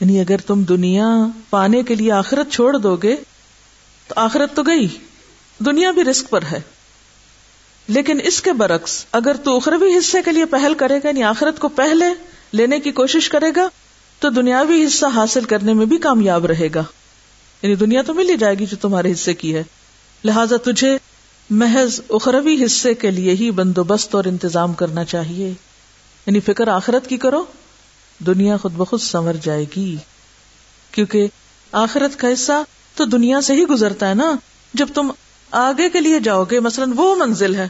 [0.00, 1.08] یعنی اگر تم دنیا
[1.50, 3.16] پانے کے لیے آخرت چھوڑ دو گے
[4.08, 4.88] تو آخرت تو گئی۔
[5.58, 6.60] دنیا بھی رسک پر ہے۔
[7.88, 11.58] لیکن اس کے برعکس، اگر تو اخروی حصے کے لیے پہل کرے گا یعنی آخرت
[11.58, 12.04] کو پہلے
[12.52, 13.68] لینے کی کوشش کرے گا،
[14.18, 16.84] تو دنیاوی حصہ حاصل کرنے میں بھی کامیاب رہے گا۔
[17.62, 19.62] یعنی دنیا تو مل ہی جائے گی جو تمہارے حصے کی ہے۔
[20.24, 20.98] لہذا تجھے
[21.50, 25.48] محض اخروی حصے کے لیے ہی بندوبست اور انتظام کرنا چاہیے۔
[26.26, 27.44] یعنی فکر آخرت کی کرو،
[28.18, 29.96] دنیا خود بخود سنور جائے گی۔
[30.90, 31.26] کیونکہ
[31.72, 32.62] آخرت کا حصہ
[32.94, 34.34] تو دنیا سے ہی گزرتا ہے نا۔
[34.74, 35.10] جب تم
[35.50, 37.68] آگے کے لیے جاؤ گے، مثلاً وہ منزل ہے۔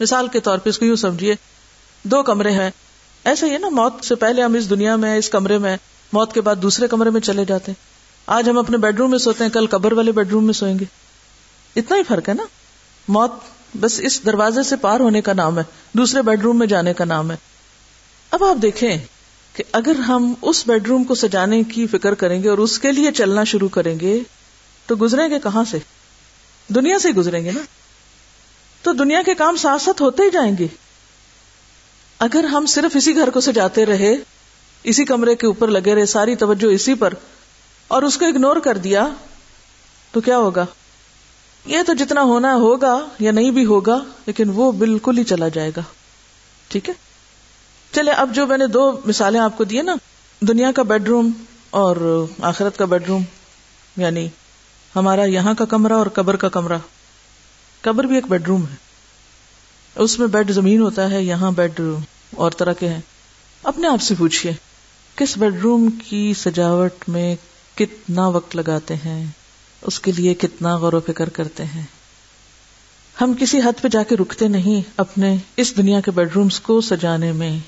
[0.00, 1.34] مثال کے طور پہ اس کو یوں سمجھیے،
[2.02, 2.70] دو کمرے ہیں۔
[3.24, 5.76] ایسا ہی نا، موت سے پہلے ہم اس دنیا میں، اس کمرے میں،
[6.12, 7.82] موت کے بعد دوسرے کمرے میں چلے جاتے۔ ہیں
[8.26, 10.78] آج ہم اپنے بیڈ روم میں سوتے ہیں، کل قبر والے بیڈ روم میں سوئیں
[10.78, 10.84] گے۔
[11.76, 12.42] اتنا ہی فرق ہے نا۔
[13.08, 13.32] موت
[13.80, 17.04] بس اس دروازے سے پار ہونے کا نام ہے، دوسرے بیڈ روم میں جانے کا
[17.04, 17.36] نام ہے۔
[18.30, 18.98] اب آپ دیکھیں
[19.52, 22.92] کہ اگر ہم اس بیڈ روم کو سجانے کی فکر کریں گے اور اس کے
[22.92, 24.20] لیے چلنا شروع کریں گے
[24.86, 25.78] تو گزریں گے کہاں سے؟
[26.68, 27.60] دنیا سے ہی گزریں گے نا۔
[28.82, 30.66] تو دنیا کے کام ساتھ ساتھ ہوتے ہی جائیں گے۔
[32.18, 34.14] اگر ہم صرف اسی گھر کو سجاتے رہے،
[34.82, 37.14] اسی کمرے کے اوپر لگے رہے، ساری توجہ اسی پر،
[37.88, 39.08] اور اس کو اگنور کر دیا،
[40.12, 40.64] تو کیا ہوگا؟
[41.66, 45.70] یہ تو جتنا ہونا ہوگا یا نہیں بھی ہوگا، لیکن وہ بالکل ہی چلا جائے
[45.76, 45.82] گا۔
[46.68, 46.94] ٹھیک ہے؟
[47.92, 49.94] چلے، اب جو میں نے دو مثالیں آپ کو دیے نا،
[50.40, 51.30] دنیا کا بیڈ روم
[51.70, 53.22] اور آخرت کا بیڈ روم
[53.96, 54.28] یعنی
[54.96, 56.78] ہمارا یہاں کا کمرہ اور قبر کا کمرہ۔
[57.80, 58.74] قبر بھی ایک بیڈ روم ہے۔
[59.94, 61.80] اس میں بیڈ زمین ہوتا ہے، یہاں بیڈ
[62.36, 63.00] اور طرح کے ہیں۔
[63.62, 64.52] اپنے آپ سے پوچھئے،
[65.16, 67.36] کس بیڈ روم کی سجاوٹ میں
[67.74, 69.26] کتنا وقت لگاتے ہیں؟
[69.82, 71.82] اس کے لیے کتنا غور و فکر کرتے ہیں؟
[73.20, 76.80] ہم کسی حد پہ جا کے رکتے نہیں اپنے اس دنیا کے بیڈ رومس کو
[76.80, 77.58] سجانے میں۔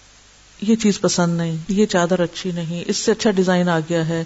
[0.62, 4.24] یہ چیز پسند نہیں، یہ چادر اچھی نہیں، اس سے اچھا ڈیزائن آ گیا ہے۔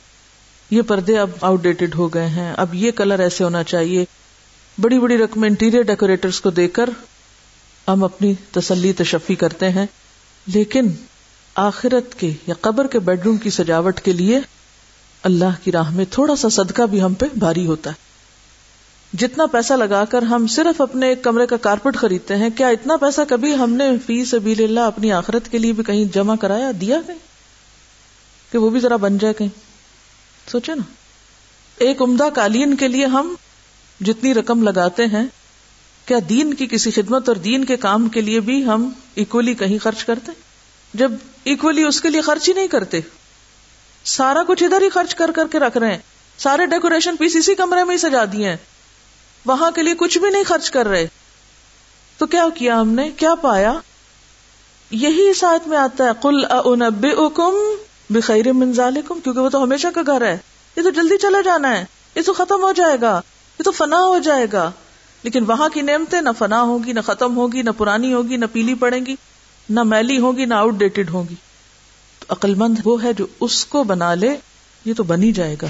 [0.73, 4.05] یہ پردے اب آؤٹ ڈیٹڈ ہو گئے ہیں۔ اب یہ کلر ایسے ہونا چاہیے۔
[4.81, 6.91] بڑی بڑی رقم انٹیریئر ڈیکوریٹرس کو دیکھ کر
[7.89, 9.87] ہم اپنی تسلی، تشفی کرتے ہیں۔
[10.47, 10.89] لیکن
[11.55, 14.41] آخرت کے یا قبر کے بیڈ روم کی سجاوٹ کے لیے
[15.23, 17.95] اللہ کی راہ میں تھوڑا سا صدقہ بھی ہم پہ بھاری ہوتا ہے۔
[19.17, 22.97] جتنا پیسہ لگا کر ہم صرف اپنے ایک کمرے کا کارپیٹ خریدتے ہیں، کیا اتنا
[22.97, 26.71] پیسہ کبھی ہم نے فی سبیل اللہ اپنی آخرت کے لیے بھی کہیں جمع کرایا،
[26.81, 27.19] دیا کہیں؟
[28.53, 29.72] کہ وہ بھی ذرا بن جائے کہیں۔
[30.51, 30.83] سوچے نا۔
[31.77, 33.35] ایک عمدہ قالین کے لیے ہم
[34.01, 35.27] جتنی رقم لگاتے ہیں،
[36.07, 39.79] کیا دین کی کسی خدمت اور دین کے کام کے لیے بھی ہم اکولی کہیں
[39.79, 40.33] خرچ کرتے؟
[40.95, 41.13] جب
[41.47, 43.01] اکولی اس کے لیے خرچ ہی نہیں کرتے۔
[44.05, 45.99] سارا کچھ ادھر ہی خرچ کر کر کے رکھ رہے ہیں۔
[46.39, 48.57] سارے ڈیکوریشن پیس اسی کمرے میں ہی سجا دیے ہیں۔
[49.47, 51.09] وہاں کے لیے کچھ بھی نہیں خرچ کر رہے۔
[52.19, 53.73] تو کیا کیا ہم نے؟ کیا پایا؟
[54.91, 57.55] یہی ساتھ میں آتا ہے کل اکم
[58.11, 60.39] بخیر منظال کیونکہ وہ تو ہمیشہ کا گھر ہے۔
[60.77, 61.85] یہ تو جلدی چلا جانا ہے۔
[62.15, 63.21] یہ تو ختم ہو جائے گا۔
[63.59, 64.71] یہ تو فنا ہو جائے گا۔
[65.23, 68.75] لیکن وہاں کی نعمتیں نہ فنا ہوگی نہ ختم ہوگی نہ پرانی ہوگی نہ پیلی
[68.75, 69.15] پڑے گی،
[69.71, 71.35] نہ میلی ہوگی نہ آؤٹ ڈیٹڈ ہوگی
[72.19, 74.37] تو عقل مند وہ ہے جو اس کو بنا لے،
[74.85, 75.67] یہ تو بن ہی جائے گا۔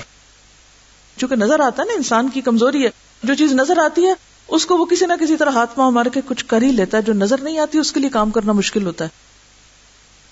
[1.16, 2.90] چونکہ نظر آتا ہے نا، انسان کی کمزوری ہے۔
[3.22, 4.12] جو چیز نظر آتی ہے،
[4.48, 6.98] اس کو وہ کسی نہ کسی طرح ہاتھ پاؤں مار کے کچھ کر ہی لیتا
[6.98, 9.08] ہے۔ جو نظر نہیں آتی، اس کے لیے کام کرنا مشکل ہوتا ہے۔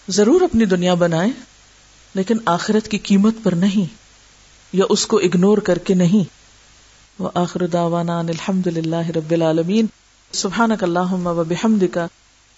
[0.09, 1.28] ضرور اپنی دنیا بنائے
[2.15, 3.87] لیکن آخرت کی قیمت پر نہیں،
[4.73, 6.25] یا اس کو اگنور کر کے نہیں۔
[7.19, 9.87] وہ آخر داوانا الحمد للہ رب العالمین۔
[10.33, 12.07] سبحان اللہ بحمد کا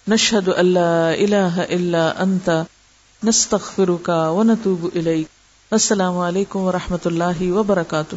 [0.07, 2.49] نشد اللہ اللہ اللہ انت،
[3.23, 5.27] نستغفرک ونتوب نتوب الیک۔
[5.71, 8.15] السلام علیکم و رحمۃ اللہ وبرکاتہ۔